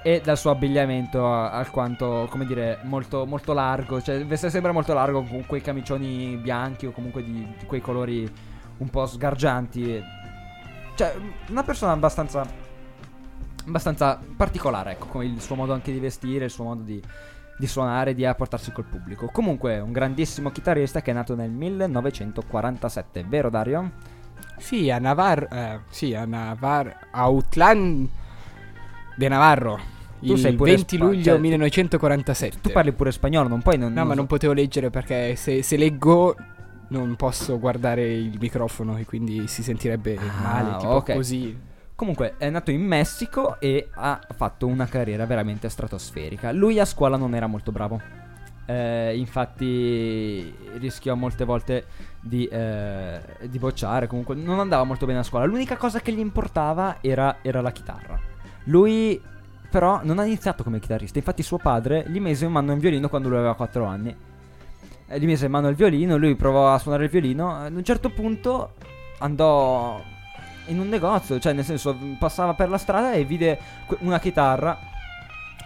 E 0.04 0.19
dal 0.21 0.38
suo 0.38 0.52
abbigliamento 0.52 1.34
alquanto, 1.34 2.28
come 2.30 2.45
dire, 2.45 2.80
molto, 2.84 3.26
molto 3.26 3.54
largo. 3.54 4.02
Cioè, 4.02 4.26
sempre 4.36 4.73
molto 4.73 4.93
largo 4.93 5.23
con 5.23 5.45
quei 5.45 5.62
camicioni 5.62 6.36
bianchi 6.36 6.88
o 6.88 6.91
comunque 6.91 7.23
di, 7.23 7.47
di 7.58 7.65
quei 7.65 7.80
colori 7.80 8.30
un 8.80 8.89
po' 8.89 9.06
sgargianti. 9.06 10.23
Cioè, 10.95 11.15
una 11.49 11.63
persona 11.63 11.91
abbastanza. 11.93 12.45
abbastanza 13.65 14.19
particolare, 14.36 14.91
ecco, 14.91 15.08
con 15.08 15.23
il 15.23 15.39
suo 15.41 15.56
modo 15.56 15.73
anche 15.73 15.91
di 15.91 15.99
vestire, 15.99 16.45
il 16.45 16.51
suo 16.51 16.65
modo 16.65 16.84
di, 16.84 17.01
di 17.58 17.67
suonare, 17.67 18.13
di 18.13 18.25
apportarsi 18.25 18.71
col 18.71 18.86
pubblico. 18.86 19.27
Comunque, 19.32 19.79
un 19.79 19.91
grandissimo 19.91 20.51
chitarrista 20.51 21.01
che 21.01 21.12
è 21.12 21.13
nato 21.13 21.36
nel 21.36 21.49
1947, 21.51 23.23
vero 23.27 23.49
Dario? 23.49 23.91
Sì, 24.58 24.89
a 24.91 24.99
Navarro. 24.99 25.47
eh, 25.49 25.79
sì, 25.89 26.13
a 26.13 26.25
Navarro. 26.25 26.93
Outland 27.13 28.10
de 29.15 29.27
Navarro. 29.27 29.79
Tu 30.19 30.34
il 30.34 30.38
sei 30.39 30.53
pure 30.56 30.71
20 30.75 30.95
spa- 30.95 31.06
luglio 31.06 31.23
cioè, 31.23 31.36
tu- 31.36 31.41
1947. 31.41 32.58
Tu 32.62 32.71
parli 32.71 32.91
pure 32.93 33.12
spagnolo, 33.12 33.49
non 33.49 33.62
puoi. 33.62 33.77
Non, 33.77 33.91
No, 33.91 34.06
ma 34.06 34.13
non 34.13 34.25
potevo 34.25 34.53
leggere 34.53 34.89
perché 34.89 35.36
se, 35.36 35.62
se 35.63 35.75
leggo 35.75 36.36
non 36.89 37.15
posso 37.15 37.60
guardare 37.60 38.12
il 38.12 38.38
microfono 38.39 38.98
e 38.98 39.06
quindi 39.06 39.48
si 39.48 39.63
sentirebbe 39.63 40.17
Ah, 40.17 40.41
male, 40.41 40.78
tipo 40.78 40.91
ok. 40.93 41.13
così. 41.13 41.58
Comunque 41.96 42.36
è 42.38 42.50
nato 42.50 42.72
in 42.72 42.82
Messico 42.82 43.60
e 43.60 43.88
ha 43.93 44.19
fatto 44.36 44.67
una 44.67 44.86
carriera 44.88 45.26
veramente 45.26 45.69
stratosferica. 45.69 46.52
Lui 46.52 46.80
a 46.80 46.86
scuola 46.86 47.17
non 47.17 47.34
era 47.36 47.48
molto 47.48 47.72
bravo. 47.72 48.02
Eh, 48.65 49.17
infatti 49.17 50.54
rischiò 50.78 51.15
molte 51.15 51.43
volte 51.46 51.86
di, 52.19 52.46
eh, 52.48 53.19
di 53.48 53.60
bocciare. 53.60 54.08
Comunque 54.08 54.36
non 54.36 54.60
andava 54.60 54.84
molto 54.84 55.06
bene 55.06 55.19
a 55.19 55.24
scuola. 55.24 55.46
L'unica 55.46 55.78
cosa 55.78 56.00
che 56.00 56.12
gli 56.12 56.19
importava 56.19 56.98
era, 57.02 57.38
era 57.41 57.62
la 57.62 57.72
chitarra. 57.72 58.19
Lui 58.65 59.22
però 59.69 60.02
non 60.04 60.19
ha 60.19 60.26
iniziato 60.26 60.63
come 60.63 60.80
chitarrista. 60.80 61.17
Infatti 61.17 61.41
suo 61.43 61.58
padre 61.58 62.06
gli 62.08 62.19
mise 62.19 62.46
in 62.46 62.52
mano 62.52 62.74
un 62.74 62.80
violino 62.80 63.10
quando 63.10 63.28
lui 63.30 63.38
aveva 63.38 63.56
4 63.56 63.86
anni. 63.86 64.15
Eh, 65.13 65.19
gli 65.19 65.26
mise 65.26 65.45
in 65.45 65.52
mano 65.52 65.67
il 65.67 65.76
violino, 65.76 66.17
lui 66.17 66.36
provò 66.36 66.73
a 66.73 66.80
suonare 66.80 67.06
il 67.06 67.10
violino. 67.10 67.56
Ad 67.56 67.76
un 67.76 67.84
certo 67.84 68.10
punto 68.10 68.73
andò 69.19 70.02
in 70.67 70.80
un 70.80 70.89
negozio, 70.89 71.39
cioè 71.39 71.54
nel 71.54 71.65
senso 71.65 71.95
passava 72.17 72.54
per 72.54 72.69
la 72.69 72.78
strada 72.78 73.13
e 73.13 73.23
vide 73.26 73.60
una 73.99 74.19
chitarra 74.19 74.80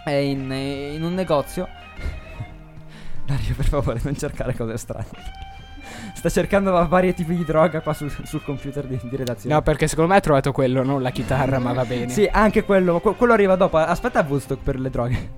eh, 0.04 0.28
in, 0.28 0.50
in 0.50 1.02
un 1.02 1.14
negozio. 1.14 1.66
Dario, 3.24 3.54
per 3.54 3.66
favore, 3.66 4.00
non 4.02 4.16
cercare 4.16 4.54
cose 4.54 4.76
strane. 4.76 5.06
Sta 6.14 6.28
cercando 6.28 6.72
va- 6.72 6.84
vari 6.84 7.14
tipi 7.14 7.36
di 7.36 7.44
droga 7.44 7.80
qua 7.80 7.92
sul, 7.92 8.10
sul 8.24 8.42
computer 8.42 8.86
di, 8.86 8.98
di 9.00 9.16
redazione. 9.16 9.54
No, 9.54 9.62
perché 9.62 9.86
secondo 9.86 10.10
me 10.10 10.18
ha 10.18 10.20
trovato 10.20 10.52
quello, 10.52 10.82
non 10.82 11.00
la 11.00 11.10
chitarra, 11.10 11.58
ma 11.58 11.72
va 11.72 11.84
bene. 11.84 12.08
Sì, 12.08 12.28
anche 12.30 12.64
quello, 12.64 13.00
que- 13.00 13.14
quello 13.14 13.32
arriva 13.32 13.54
dopo. 13.54 13.76
Aspetta 13.76 14.20
a 14.20 14.26
Woodstock 14.26 14.62
per 14.62 14.80
le 14.80 14.90
droghe. 14.90 15.30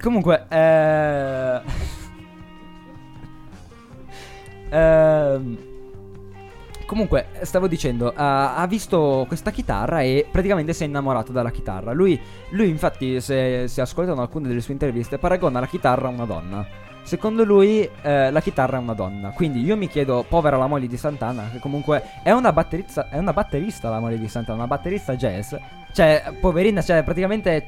Comunque, 0.00 0.46
eh... 0.48 1.60
Ehm, 4.70 5.58
Comunque, 6.88 7.26
stavo 7.42 7.68
dicendo, 7.68 8.14
ha, 8.16 8.56
ha 8.56 8.66
visto 8.66 9.26
questa 9.28 9.50
chitarra 9.50 10.00
e 10.00 10.26
praticamente 10.30 10.72
si 10.72 10.84
è 10.84 10.86
innamorato 10.86 11.32
della 11.32 11.50
chitarra. 11.50 11.92
Lui, 11.92 12.18
lui 12.52 12.70
infatti, 12.70 13.20
se, 13.20 13.68
se 13.68 13.82
ascoltano 13.82 14.22
alcune 14.22 14.48
delle 14.48 14.62
sue 14.62 14.72
interviste, 14.72 15.18
paragona 15.18 15.60
la 15.60 15.66
chitarra 15.66 16.08
a 16.08 16.10
una 16.10 16.24
donna. 16.24 16.66
Secondo 17.02 17.44
lui, 17.44 17.86
eh, 18.00 18.30
la 18.30 18.40
chitarra 18.40 18.78
è 18.78 18.80
una 18.80 18.94
donna. 18.94 19.32
Quindi 19.32 19.62
io 19.62 19.76
mi 19.76 19.86
chiedo, 19.86 20.24
povera 20.26 20.56
la 20.56 20.66
moglie 20.66 20.86
di 20.86 20.96
Santana, 20.96 21.50
che 21.52 21.58
comunque 21.58 22.02
è 22.22 22.30
una 22.30 22.54
batterista, 22.54 23.10
è 23.10 23.18
una 23.18 23.34
batterista 23.34 23.90
la 23.90 24.00
moglie 24.00 24.18
di 24.18 24.28
Santana, 24.28 24.56
una 24.56 24.66
batterista 24.66 25.14
jazz. 25.14 25.54
Cioè, 25.92 26.36
poverina, 26.40 26.80
cioè, 26.80 27.02
praticamente 27.02 27.66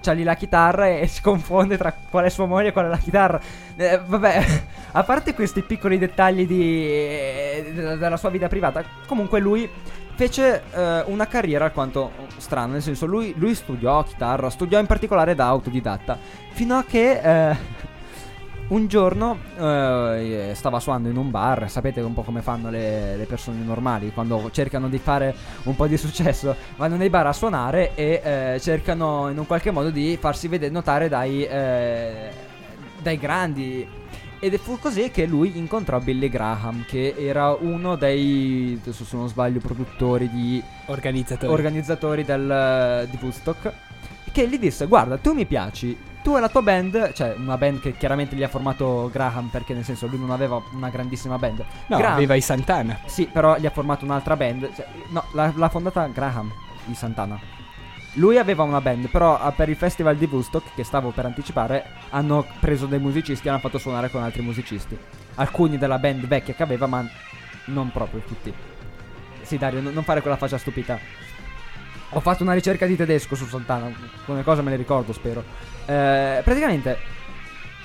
c'ha 0.00 0.12
lì 0.12 0.22
la 0.22 0.34
chitarra 0.34 0.88
e 0.88 1.06
si 1.08 1.22
confonde 1.22 1.76
tra 1.76 1.94
qual 2.10 2.24
è 2.24 2.28
sua 2.28 2.46
moglie 2.46 2.68
e 2.68 2.72
qual 2.72 2.86
è 2.86 2.88
la 2.88 2.98
chitarra. 2.98 3.40
Eh, 3.76 4.00
vabbè, 4.04 4.44
a 4.92 5.02
parte 5.02 5.34
questi 5.34 5.62
piccoli 5.62 5.98
dettagli 5.98 6.46
di, 6.46 6.86
eh, 6.86 7.96
della, 7.98 8.16
sua 8.16 8.30
vita 8.30 8.48
privata, 8.48 8.84
comunque 9.06 9.40
lui 9.40 9.68
fece 10.14 10.62
eh, 10.72 11.02
una 11.06 11.26
carriera 11.26 11.64
alquanto 11.64 12.12
strana, 12.36 12.74
nel 12.74 12.82
senso 12.82 13.06
lui, 13.06 13.34
lui 13.36 13.54
studiò 13.54 14.02
chitarra, 14.04 14.50
studiò 14.50 14.78
in 14.78 14.86
particolare 14.86 15.34
da 15.34 15.46
autodidatta, 15.46 16.18
fino 16.52 16.76
a 16.76 16.84
che 16.84 17.50
eh, 17.50 17.56
un 18.68 18.86
giorno 18.86 19.38
eh, 19.58 20.52
stava 20.54 20.80
suonando 20.80 21.08
in 21.08 21.16
un 21.16 21.30
bar, 21.30 21.70
sapete 21.70 22.00
un 22.00 22.14
po' 22.14 22.22
come 22.22 22.40
fanno 22.40 22.70
le, 22.70 23.16
le 23.16 23.24
persone 23.24 23.62
normali 23.62 24.10
quando 24.12 24.48
cercano 24.52 24.88
di 24.88 24.98
fare 24.98 25.34
un 25.64 25.76
po' 25.76 25.86
di 25.86 25.96
successo, 25.96 26.56
vanno 26.76 26.96
nei 26.96 27.10
bar 27.10 27.26
a 27.26 27.32
suonare 27.32 27.94
e 27.94 28.20
eh, 28.24 28.60
cercano 28.60 29.28
in 29.28 29.38
un 29.38 29.46
qualche 29.46 29.70
modo 29.70 29.90
di 29.90 30.16
farsi 30.18 30.48
vedere, 30.48 30.72
notare 30.72 31.08
dai, 31.08 31.44
eh, 31.44 32.30
dai 33.00 33.18
grandi. 33.18 34.02
Ed 34.38 34.58
fu 34.58 34.78
così 34.78 35.10
che 35.10 35.24
lui 35.24 35.56
incontrò 35.56 35.98
Billy 36.00 36.28
Graham, 36.28 36.84
che 36.86 37.14
era 37.16 37.54
uno 37.54 37.96
dei, 37.96 38.78
se 38.82 39.04
non 39.12 39.28
sbaglio, 39.28 39.58
produttori 39.58 40.28
di 40.28 40.62
Organizzatori. 40.86 41.50
organizzatori 41.50 42.24
del, 42.24 43.08
di 43.10 43.18
Woodstock 43.22 43.72
che 44.32 44.48
gli 44.48 44.58
disse 44.58 44.86
guarda 44.86 45.16
tu 45.16 45.32
mi 45.32 45.46
piaci 45.46 45.96
tu 46.24 46.38
e 46.38 46.40
la 46.40 46.48
tua 46.48 46.62
band 46.62 47.12
cioè 47.12 47.34
una 47.36 47.58
band 47.58 47.80
che 47.80 47.92
chiaramente 47.92 48.34
gli 48.34 48.42
ha 48.42 48.48
formato 48.48 49.10
Graham 49.12 49.48
perché 49.48 49.74
nel 49.74 49.84
senso 49.84 50.06
lui 50.06 50.18
non 50.18 50.30
aveva 50.30 50.60
una 50.72 50.88
grandissima 50.88 51.36
band. 51.36 51.62
No, 51.88 51.98
Graham- 51.98 52.14
aveva 52.14 52.34
i 52.34 52.40
Santana. 52.40 52.98
sì 53.04 53.26
però 53.26 53.58
gli 53.58 53.66
ha 53.66 53.70
formato 53.70 54.06
un'altra 54.06 54.34
band 54.34 54.74
cioè, 54.74 54.86
no 55.10 55.22
l'ha, 55.32 55.52
l'ha 55.54 55.68
fondata 55.68 56.06
Graham 56.06 56.50
di 56.86 56.94
Santana. 56.94 57.38
Lui 58.14 58.38
aveva 58.38 58.62
una 58.62 58.80
band 58.80 59.08
però 59.08 59.38
ah, 59.38 59.52
per 59.52 59.68
il 59.68 59.76
festival 59.76 60.16
di 60.16 60.24
Woodstock 60.24 60.74
che 60.74 60.82
stavo 60.82 61.10
per 61.10 61.26
anticipare 61.26 61.84
hanno 62.08 62.46
preso 62.58 62.86
dei 62.86 63.00
musicisti 63.00 63.46
e 63.46 63.50
hanno 63.50 63.58
fatto 63.58 63.76
suonare 63.76 64.08
con 64.08 64.22
altri 64.22 64.40
musicisti. 64.40 64.96
Alcuni 65.34 65.76
della 65.76 65.98
band 65.98 66.26
vecchia 66.26 66.54
che 66.54 66.62
aveva 66.62 66.86
ma 66.86 67.06
non 67.66 67.92
proprio 67.92 68.20
tutti. 68.20 68.52
Sì 69.42 69.58
Dario 69.58 69.82
non 69.82 69.92
non 69.92 70.02
fare 70.04 70.22
quella 70.22 70.38
faccia 70.38 70.56
stupita. 70.56 70.98
Ho 72.16 72.20
fatto 72.20 72.44
una 72.44 72.54
ricerca 72.54 72.86
di 72.86 72.96
tedesco 72.96 73.34
su 73.34 73.44
Santana, 73.44 73.86
alcune 73.86 74.42
cose 74.42 74.62
me 74.62 74.70
le 74.70 74.76
ricordo, 74.76 75.12
spero. 75.12 75.73
Eh, 75.86 76.40
praticamente, 76.42 76.98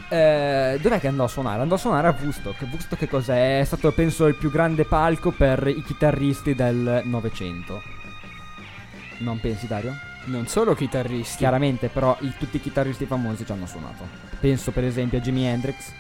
eh, 0.09 0.77
dov'è 0.81 0.99
che 0.99 1.07
andò 1.07 1.25
a 1.25 1.27
suonare? 1.27 1.61
Andò 1.61 1.75
a 1.75 1.77
suonare 1.77 2.07
a 2.07 2.15
Woodstock. 2.19 2.61
Woodstock 2.61 2.97
che 2.99 3.07
cos'è? 3.07 3.59
È 3.59 3.63
stato, 3.63 3.91
penso, 3.91 4.25
il 4.27 4.35
più 4.35 4.49
grande 4.51 4.85
palco 4.85 5.31
per 5.31 5.67
i 5.67 5.83
chitarristi 5.83 6.55
del 6.55 7.01
Novecento. 7.05 7.81
Non 9.19 9.39
pensi, 9.39 9.67
Dario? 9.67 9.93
Non 10.25 10.47
solo 10.47 10.75
chitarristi. 10.75 11.37
Chiaramente, 11.37 11.89
però, 11.89 12.15
i- 12.21 12.33
tutti 12.37 12.57
i 12.57 12.61
chitarristi 12.61 13.05
famosi 13.05 13.45
ci 13.45 13.51
hanno 13.51 13.65
suonato. 13.65 14.07
Penso, 14.39 14.71
per 14.71 14.83
esempio, 14.85 15.17
a 15.17 15.21
Jimi 15.21 15.45
Hendrix, 15.45 15.91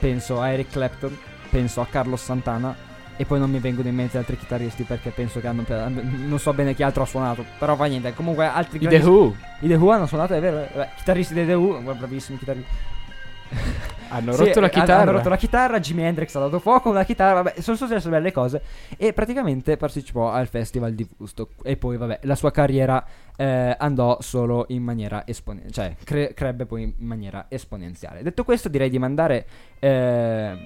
penso 0.00 0.40
a 0.40 0.48
Eric 0.50 0.70
Clapton, 0.70 1.16
penso 1.50 1.80
a 1.80 1.86
Carlos 1.86 2.22
Santana. 2.22 2.74
E 3.16 3.24
poi 3.24 3.38
non 3.38 3.50
mi 3.50 3.60
vengono 3.60 3.88
in 3.88 3.94
mente 3.94 4.18
altri 4.18 4.36
chitarristi 4.36 4.82
perché 4.82 5.10
penso 5.10 5.40
che 5.40 5.46
hanno. 5.46 5.64
Non 5.68 6.38
so 6.38 6.52
bene 6.52 6.74
chi 6.74 6.82
altro 6.82 7.04
ha 7.04 7.06
suonato. 7.06 7.44
Però 7.58 7.76
fa 7.76 7.84
niente. 7.84 8.12
Comunque, 8.14 8.44
altri 8.46 8.82
I 8.82 8.88
The 8.88 8.96
Who 8.98 9.34
i 9.60 9.68
The 9.68 9.74
Who 9.74 9.90
hanno 9.90 10.06
suonato, 10.06 10.34
è 10.34 10.40
vero? 10.40 10.62
eh, 10.62 10.68
Beh, 10.74 10.88
chitarristi 10.96 11.34
dei 11.34 11.46
The 11.46 11.54
Who, 11.54 11.80
bravissimi 11.94 12.38
chitarristi. 12.38 12.70
hanno 14.08 14.32
Sì, 14.32 14.44
rotto 14.44 14.60
la 14.60 14.68
chitarra. 14.68 15.02
Hanno 15.02 15.10
rotto 15.12 15.28
la 15.28 15.36
chitarra, 15.36 15.78
Jimi 15.80 16.02
Hendrix 16.02 16.34
ha 16.34 16.40
dato 16.40 16.58
fuoco 16.58 16.90
una 16.90 17.04
chitarra, 17.04 17.42
vabbè, 17.42 17.60
sono 17.60 17.76
successe 17.76 18.08
belle 18.08 18.32
cose. 18.32 18.62
E 18.96 19.12
praticamente 19.12 19.76
partecipò 19.76 20.30
al 20.30 20.48
festival 20.48 20.92
di 20.94 21.06
Woodstock. 21.16 21.52
E 21.62 21.76
poi, 21.76 21.96
vabbè, 21.96 22.20
la 22.22 22.34
sua 22.34 22.50
carriera 22.50 23.04
eh, 23.36 23.76
andò 23.78 24.18
solo 24.20 24.66
in 24.68 24.82
maniera 24.82 25.22
esponenziale, 25.26 25.96
cioè 25.96 26.04
cre- 26.04 26.34
crebbe 26.34 26.66
poi 26.66 26.82
in 26.82 26.92
maniera 26.98 27.46
esponenziale. 27.48 28.22
Detto 28.22 28.44
questo, 28.44 28.68
direi 28.68 28.90
di 28.90 28.98
mandare 28.98 29.46
eh, 29.78 30.56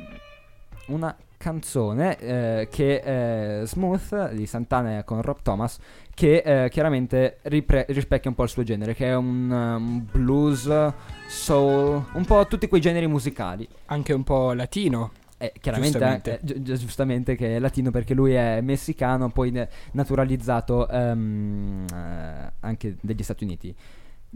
una 0.87 1.15
canzone 1.39 2.19
eh, 2.19 2.69
che 2.71 2.97
eh, 2.97 3.63
è 3.63 3.67
Smooth 3.67 4.33
di 4.33 4.45
Santana 4.45 5.03
con 5.05 5.23
Rob 5.23 5.39
Thomas 5.41 5.79
che 6.13 6.43
eh, 6.65 6.69
chiaramente 6.69 7.39
ripre- 7.43 7.87
rispecchia 7.89 8.29
un 8.29 8.37
po' 8.37 8.43
il 8.43 8.49
suo 8.49 8.65
genere 8.65 8.93
che 8.93 9.07
è 9.07 9.15
un 9.15 9.49
um, 9.51 10.07
blues, 10.11 10.93
soul, 11.29 12.05
un 12.13 12.25
po' 12.25 12.45
tutti 12.49 12.67
quei 12.67 12.81
generi 12.81 13.07
musicali. 13.07 13.67
Anche 13.87 14.13
un 14.13 14.25
po' 14.25 14.53
latino. 14.53 15.13
Eh, 15.39 15.53
chiaramente 15.61 15.99
giustamente. 15.99 16.31
Eh, 16.31 16.39
anche, 16.41 16.63
gi- 16.63 16.77
giustamente. 16.77 17.37
che 17.37 17.55
è 17.55 17.59
latino 17.61 17.93
perché 17.93 18.15
lui 18.15 18.33
è 18.33 18.61
messicano, 18.61 19.31
poi 19.31 19.53
ne- 19.53 19.69
naturalizzato 19.93 20.89
um, 20.91 21.87
eh, 21.89 22.53
anche 22.59 22.97
degli 23.01 23.23
Stati 23.23 23.45
Uniti. 23.45 23.73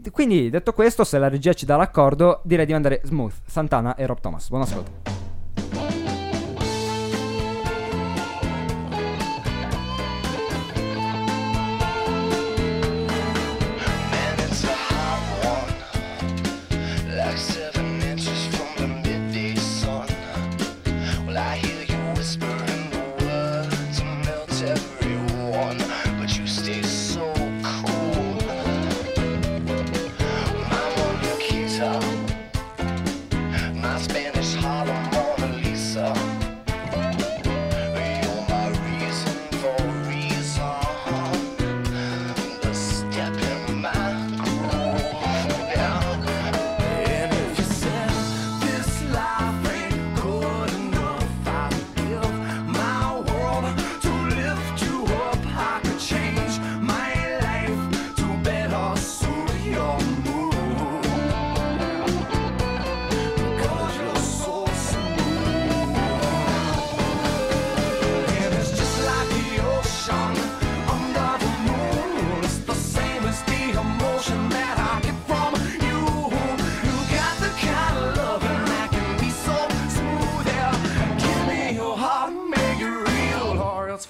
Quindi 0.09 0.49
detto 0.49 0.71
questo, 0.71 1.03
se 1.03 1.19
la 1.19 1.27
regia 1.27 1.51
ci 1.51 1.65
dà 1.65 1.75
l'accordo, 1.75 2.39
direi 2.45 2.65
di 2.65 2.71
mandare 2.71 3.01
Smooth, 3.03 3.41
Santana 3.45 3.95
e 3.95 4.05
Rob 4.05 4.21
Thomas. 4.21 4.47
Buon 4.47 4.61
ascolto. 4.61 5.22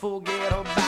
forget 0.04 0.51
about 0.51 0.83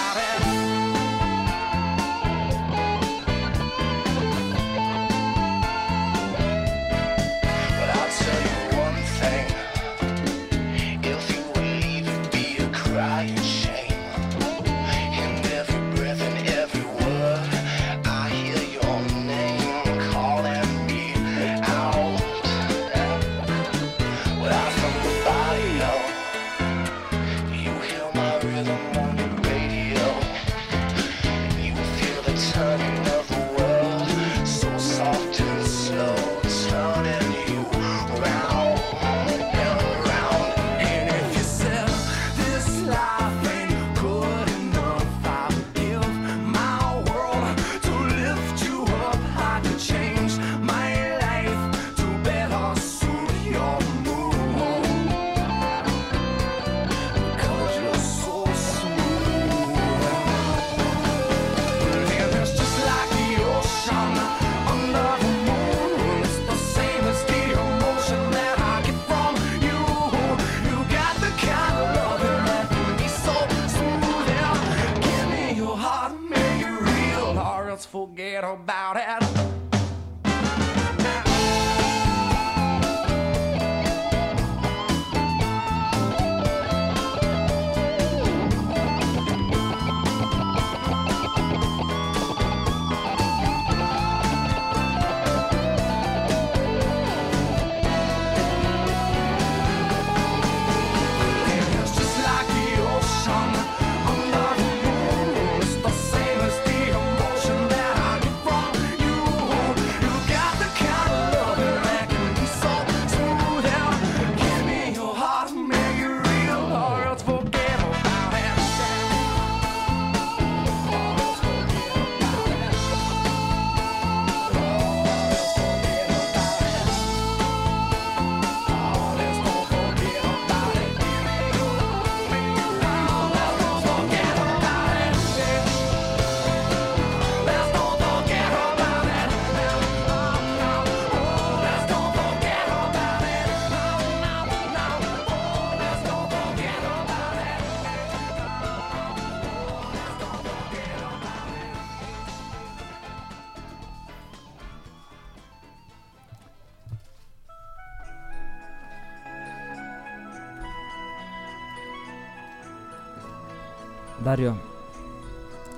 Dario, 164.36 164.60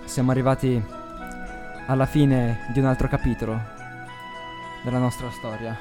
siamo 0.06 0.32
arrivati 0.32 0.84
alla 1.86 2.08
fine 2.08 2.66
di 2.74 2.80
un 2.80 2.86
altro 2.86 3.08
capitolo 3.08 3.56
della 4.84 4.98
nostra 4.98 5.30
storia. 5.30 5.78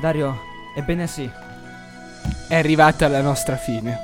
Dario, 0.00 0.38
ebbene 0.74 1.06
sì, 1.06 1.30
è 2.48 2.54
arrivata 2.56 3.08
la 3.08 3.20
nostra 3.20 3.56
fine. 3.56 3.98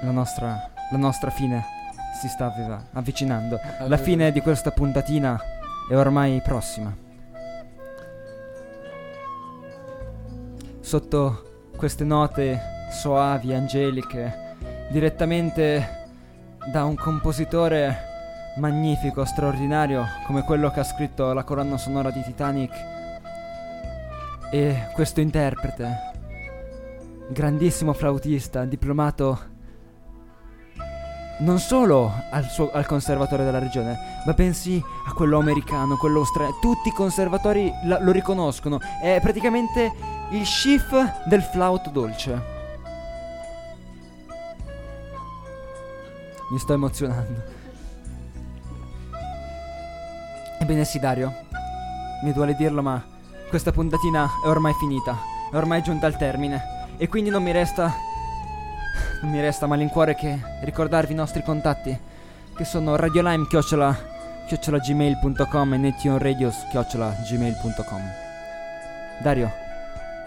La 0.00 0.12
nostra, 0.12 0.70
la 0.92 0.96
nostra 0.96 1.30
fine 1.30 1.64
si 2.20 2.28
sta 2.28 2.46
avviva, 2.46 2.84
avvicinando. 2.92 3.58
Eh, 3.80 3.88
la 3.88 3.96
fine 3.96 4.30
di 4.30 4.40
questa 4.40 4.70
puntatina 4.70 5.36
è 5.90 5.96
ormai 5.96 6.40
prossima. 6.40 6.96
Sotto 10.80 11.48
queste 11.84 12.04
note 12.04 12.88
soavi, 12.90 13.52
angeliche, 13.52 14.56
direttamente 14.88 16.06
da 16.72 16.82
un 16.86 16.94
compositore 16.94 18.54
magnifico, 18.56 19.26
straordinario 19.26 20.06
come 20.24 20.44
quello 20.44 20.70
che 20.70 20.80
ha 20.80 20.82
scritto 20.82 21.34
la 21.34 21.44
colonna 21.44 21.76
sonora 21.76 22.10
di 22.10 22.22
Titanic 22.22 22.72
e 24.50 24.88
questo 24.94 25.20
interprete, 25.20 26.12
grandissimo 27.28 27.92
flautista, 27.92 28.64
diplomato 28.64 29.52
non 31.40 31.58
solo 31.58 32.10
al, 32.30 32.44
suo, 32.44 32.70
al 32.72 32.86
conservatore 32.86 33.44
della 33.44 33.58
regione, 33.58 34.22
ma 34.24 34.32
pensi 34.32 34.82
a 35.06 35.12
quello 35.12 35.38
americano, 35.38 35.98
quello 35.98 36.20
australiano. 36.20 36.58
Tutti 36.60 36.88
i 36.88 36.92
conservatori 36.92 37.70
la, 37.84 38.00
lo 38.00 38.10
riconoscono. 38.10 38.78
È 39.02 39.18
praticamente 39.20 40.13
il 40.30 40.44
chief 40.44 41.24
del 41.26 41.42
flauto 41.42 41.90
dolce. 41.90 42.52
Mi 46.50 46.58
sto 46.58 46.72
emozionando. 46.72 47.42
Ebbene 50.60 50.84
sì, 50.84 50.98
Dario. 50.98 51.32
Mi 52.22 52.32
duole 52.32 52.54
dirlo, 52.54 52.82
ma 52.82 53.02
questa 53.48 53.72
puntatina 53.72 54.28
è 54.44 54.48
ormai 54.48 54.72
finita. 54.74 55.16
È 55.50 55.56
ormai 55.56 55.82
giunta 55.82 56.06
al 56.06 56.16
termine. 56.16 56.62
E 56.96 57.08
quindi 57.08 57.30
non 57.30 57.42
mi 57.42 57.52
resta 57.52 58.12
non 59.24 59.32
mi 59.32 59.40
resta 59.40 59.66
malincuore 59.66 60.14
che 60.14 60.38
ricordarvi 60.60 61.12
i 61.12 61.16
nostri 61.16 61.42
contatti, 61.42 61.98
che 62.54 62.64
sono 62.64 62.94
radiolime 62.94 63.46
chiocciola, 63.46 63.96
chiocciola 64.46 64.78
gmail.com 64.78 65.72
e 65.72 65.76
netionradios 65.78 66.66
chiocciola 66.68 67.16
gmail.com. 67.26 68.02
Dario, 69.22 69.63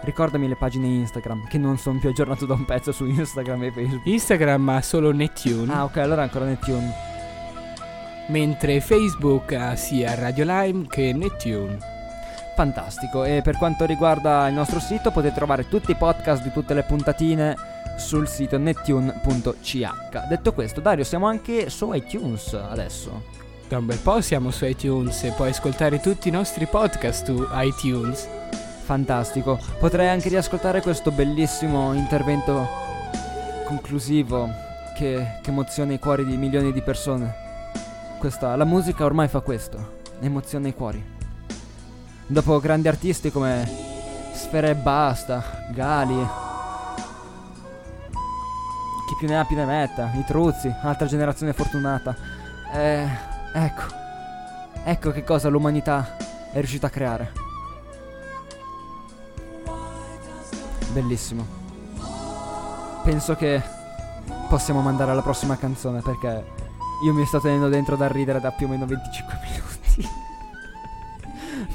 ricordami 0.02 0.48
le 0.48 0.56
pagine 0.56 0.86
Instagram, 0.86 1.46
che 1.48 1.58
non 1.58 1.76
sono 1.78 1.98
più 1.98 2.08
aggiornato 2.08 2.46
da 2.46 2.54
un 2.54 2.64
pezzo 2.64 2.92
su 2.92 3.04
Instagram 3.06 3.62
e 3.64 3.72
Facebook. 3.72 4.06
Instagram 4.06 4.68
ha 4.70 4.82
solo 4.82 5.12
Nettune, 5.12 5.72
Ah, 5.72 5.84
ok, 5.84 5.96
allora 5.98 6.22
ancora 6.22 6.44
Netune. 6.44 6.92
mentre 8.28 8.80
Facebook 8.80 9.52
ha 9.54 9.74
sia 9.76 10.14
Radio 10.14 10.44
Lime 10.44 10.86
che 10.88 11.12
Nettune. 11.12 11.78
Fantastico. 12.54 13.24
E 13.24 13.40
per 13.42 13.56
quanto 13.56 13.84
riguarda 13.86 14.48
il 14.48 14.54
nostro 14.54 14.80
sito, 14.80 15.10
potete 15.12 15.34
trovare 15.34 15.68
tutti 15.68 15.92
i 15.92 15.96
podcast 15.96 16.42
di 16.42 16.50
tutte 16.52 16.74
le 16.74 16.82
puntatine 16.82 17.54
sul 17.96 18.26
sito 18.28 18.58
nettune.ch. 18.58 20.26
Detto 20.28 20.52
questo, 20.52 20.80
Dario, 20.80 21.04
siamo 21.04 21.26
anche 21.26 21.70
su 21.70 21.92
iTunes 21.92 22.52
adesso. 22.54 23.22
Da 23.68 23.78
un 23.78 23.86
bel 23.86 23.98
po' 23.98 24.20
siamo 24.22 24.50
su 24.50 24.64
iTunes 24.64 25.22
e 25.24 25.30
puoi 25.32 25.50
ascoltare 25.50 26.00
tutti 26.00 26.28
i 26.28 26.32
nostri 26.32 26.66
podcast 26.66 27.26
su 27.26 27.46
iTunes. 27.52 28.28
Fantastico. 28.88 29.60
Potrei 29.78 30.08
anche 30.08 30.30
riascoltare 30.30 30.80
questo 30.80 31.10
bellissimo 31.10 31.92
intervento 31.92 32.66
conclusivo 33.66 34.48
che, 34.96 35.40
che 35.42 35.50
emoziona 35.50 35.92
i 35.92 35.98
cuori 35.98 36.24
di 36.24 36.38
milioni 36.38 36.72
di 36.72 36.80
persone. 36.80 37.34
Questa, 38.18 38.56
la 38.56 38.64
musica 38.64 39.04
ormai 39.04 39.28
fa 39.28 39.40
questo, 39.40 39.98
emoziona 40.20 40.68
i 40.68 40.74
cuori. 40.74 41.04
Dopo 42.26 42.58
grandi 42.60 42.88
artisti 42.88 43.30
come 43.30 43.70
Sfera 44.32 44.68
e 44.68 44.74
Basta, 44.74 45.66
Gali, 45.70 46.26
chi 49.06 49.14
più 49.18 49.28
ne 49.28 49.38
ha 49.38 49.44
più 49.44 49.56
ne 49.56 49.66
metta, 49.66 50.12
i 50.14 50.24
Truzzi, 50.24 50.74
altra 50.80 51.06
generazione 51.06 51.52
fortunata. 51.52 52.16
Eh, 52.72 53.06
ecco, 53.52 53.82
ecco 54.82 55.10
che 55.10 55.24
cosa 55.24 55.50
l'umanità 55.50 56.16
è 56.52 56.56
riuscita 56.56 56.86
a 56.86 56.90
creare. 56.90 57.47
Bellissimo. 60.92 61.46
Penso 63.04 63.34
che 63.36 63.62
possiamo 64.48 64.80
mandare 64.80 65.10
alla 65.12 65.22
prossima 65.22 65.56
canzone 65.56 66.00
perché 66.02 66.44
io 67.04 67.12
mi 67.12 67.24
sto 67.26 67.40
tenendo 67.40 67.68
dentro 67.68 67.96
da 67.96 68.08
ridere 68.08 68.40
da 68.40 68.50
più 68.50 68.66
o 68.66 68.70
meno 68.70 68.86
25 68.86 69.38
minuti. 69.44 70.08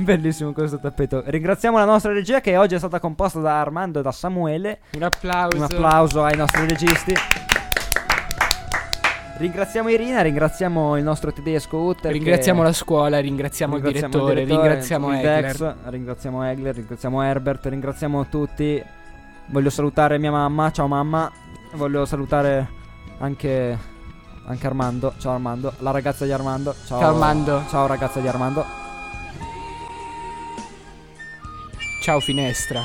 Bellissimo 0.03 0.51
questo 0.53 0.79
tappeto. 0.79 1.23
Ringraziamo 1.25 1.77
la 1.77 1.85
nostra 1.85 2.11
regia 2.11 2.41
che 2.41 2.57
oggi 2.57 2.75
è 2.75 2.77
stata 2.77 2.99
composta 2.99 3.39
da 3.39 3.59
Armando 3.59 3.99
e 3.99 4.01
da 4.01 4.11
Samuele. 4.11 4.79
Un 4.95 5.03
applauso. 5.03 5.57
Un 5.57 5.63
applauso 5.63 6.23
ai 6.23 6.35
nostri 6.35 6.67
registi. 6.67 7.13
Ringraziamo 9.35 9.89
Irina, 9.89 10.21
ringraziamo 10.21 10.95
il 10.95 11.03
nostro 11.03 11.33
tedesco 11.33 11.77
Utter. 11.77 12.11
che- 12.11 12.17
Ringraziamo 12.17 12.61
la 12.61 12.71
scuola, 12.71 13.19
ringraziamo, 13.19 13.77
il, 13.77 13.81
direttore, 13.81 14.43
ringraziamo 14.43 15.09
il 15.09 15.15
Egler. 15.17 15.41
Dex, 15.57 15.73
ringraziamo 15.85 16.43
Egler, 16.49 16.75
ringraziamo 16.75 17.23
Herbert, 17.23 17.65
ringraziamo 17.65 18.27
tutti. 18.27 18.83
Voglio 19.47 19.69
salutare 19.69 20.17
mia 20.17 20.31
mamma, 20.31 20.71
ciao 20.71 20.87
mamma. 20.87 21.31
Voglio 21.73 22.05
salutare 22.05 22.69
anche, 23.19 23.77
anche 24.45 24.67
Armando, 24.67 25.13
ciao 25.17 25.33
Armando, 25.33 25.73
la 25.79 25.91
ragazza 25.91 26.25
di 26.25 26.31
Armando. 26.31 26.73
Ciao, 26.85 26.99
Ciao, 26.99 27.09
Armando. 27.09 27.63
Ciao 27.69 27.87
ragazza 27.87 28.19
di 28.19 28.27
Armando. 28.27 28.65
Ciao 32.01 32.19
finestra. 32.19 32.81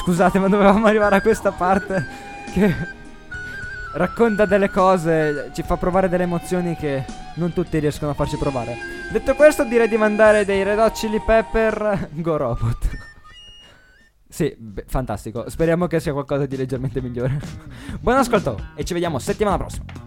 Scusate, 0.00 0.38
ma 0.38 0.48
dovevamo 0.48 0.86
arrivare 0.86 1.16
a 1.16 1.20
questa 1.20 1.52
parte 1.52 2.06
che 2.52 2.98
racconta 3.92 4.44
delle 4.44 4.70
cose, 4.70 5.50
ci 5.54 5.62
fa 5.62 5.76
provare 5.76 6.08
delle 6.08 6.24
emozioni 6.24 6.76
che 6.76 7.04
non 7.34 7.52
tutti 7.52 7.78
riescono 7.78 8.10
a 8.10 8.14
farci 8.14 8.36
provare. 8.36 8.76
Detto 9.10 9.34
questo, 9.34 9.64
direi 9.64 9.88
di 9.88 9.96
mandare 9.96 10.44
dei 10.44 10.62
Red 10.62 10.78
Hot 10.78 10.92
Chili 10.92 11.20
Pepper 11.20 12.08
Go 12.14 12.36
Robot. 12.36 12.88
sì, 14.28 14.54
beh, 14.56 14.84
fantastico. 14.86 15.48
Speriamo 15.48 15.86
che 15.86 16.00
sia 16.00 16.12
qualcosa 16.12 16.46
di 16.46 16.56
leggermente 16.56 17.00
migliore. 17.00 17.40
Buon 18.00 18.16
ascolto 18.16 18.70
e 18.74 18.84
ci 18.84 18.92
vediamo 18.92 19.18
settimana 19.18 19.56
prossima. 19.56 19.99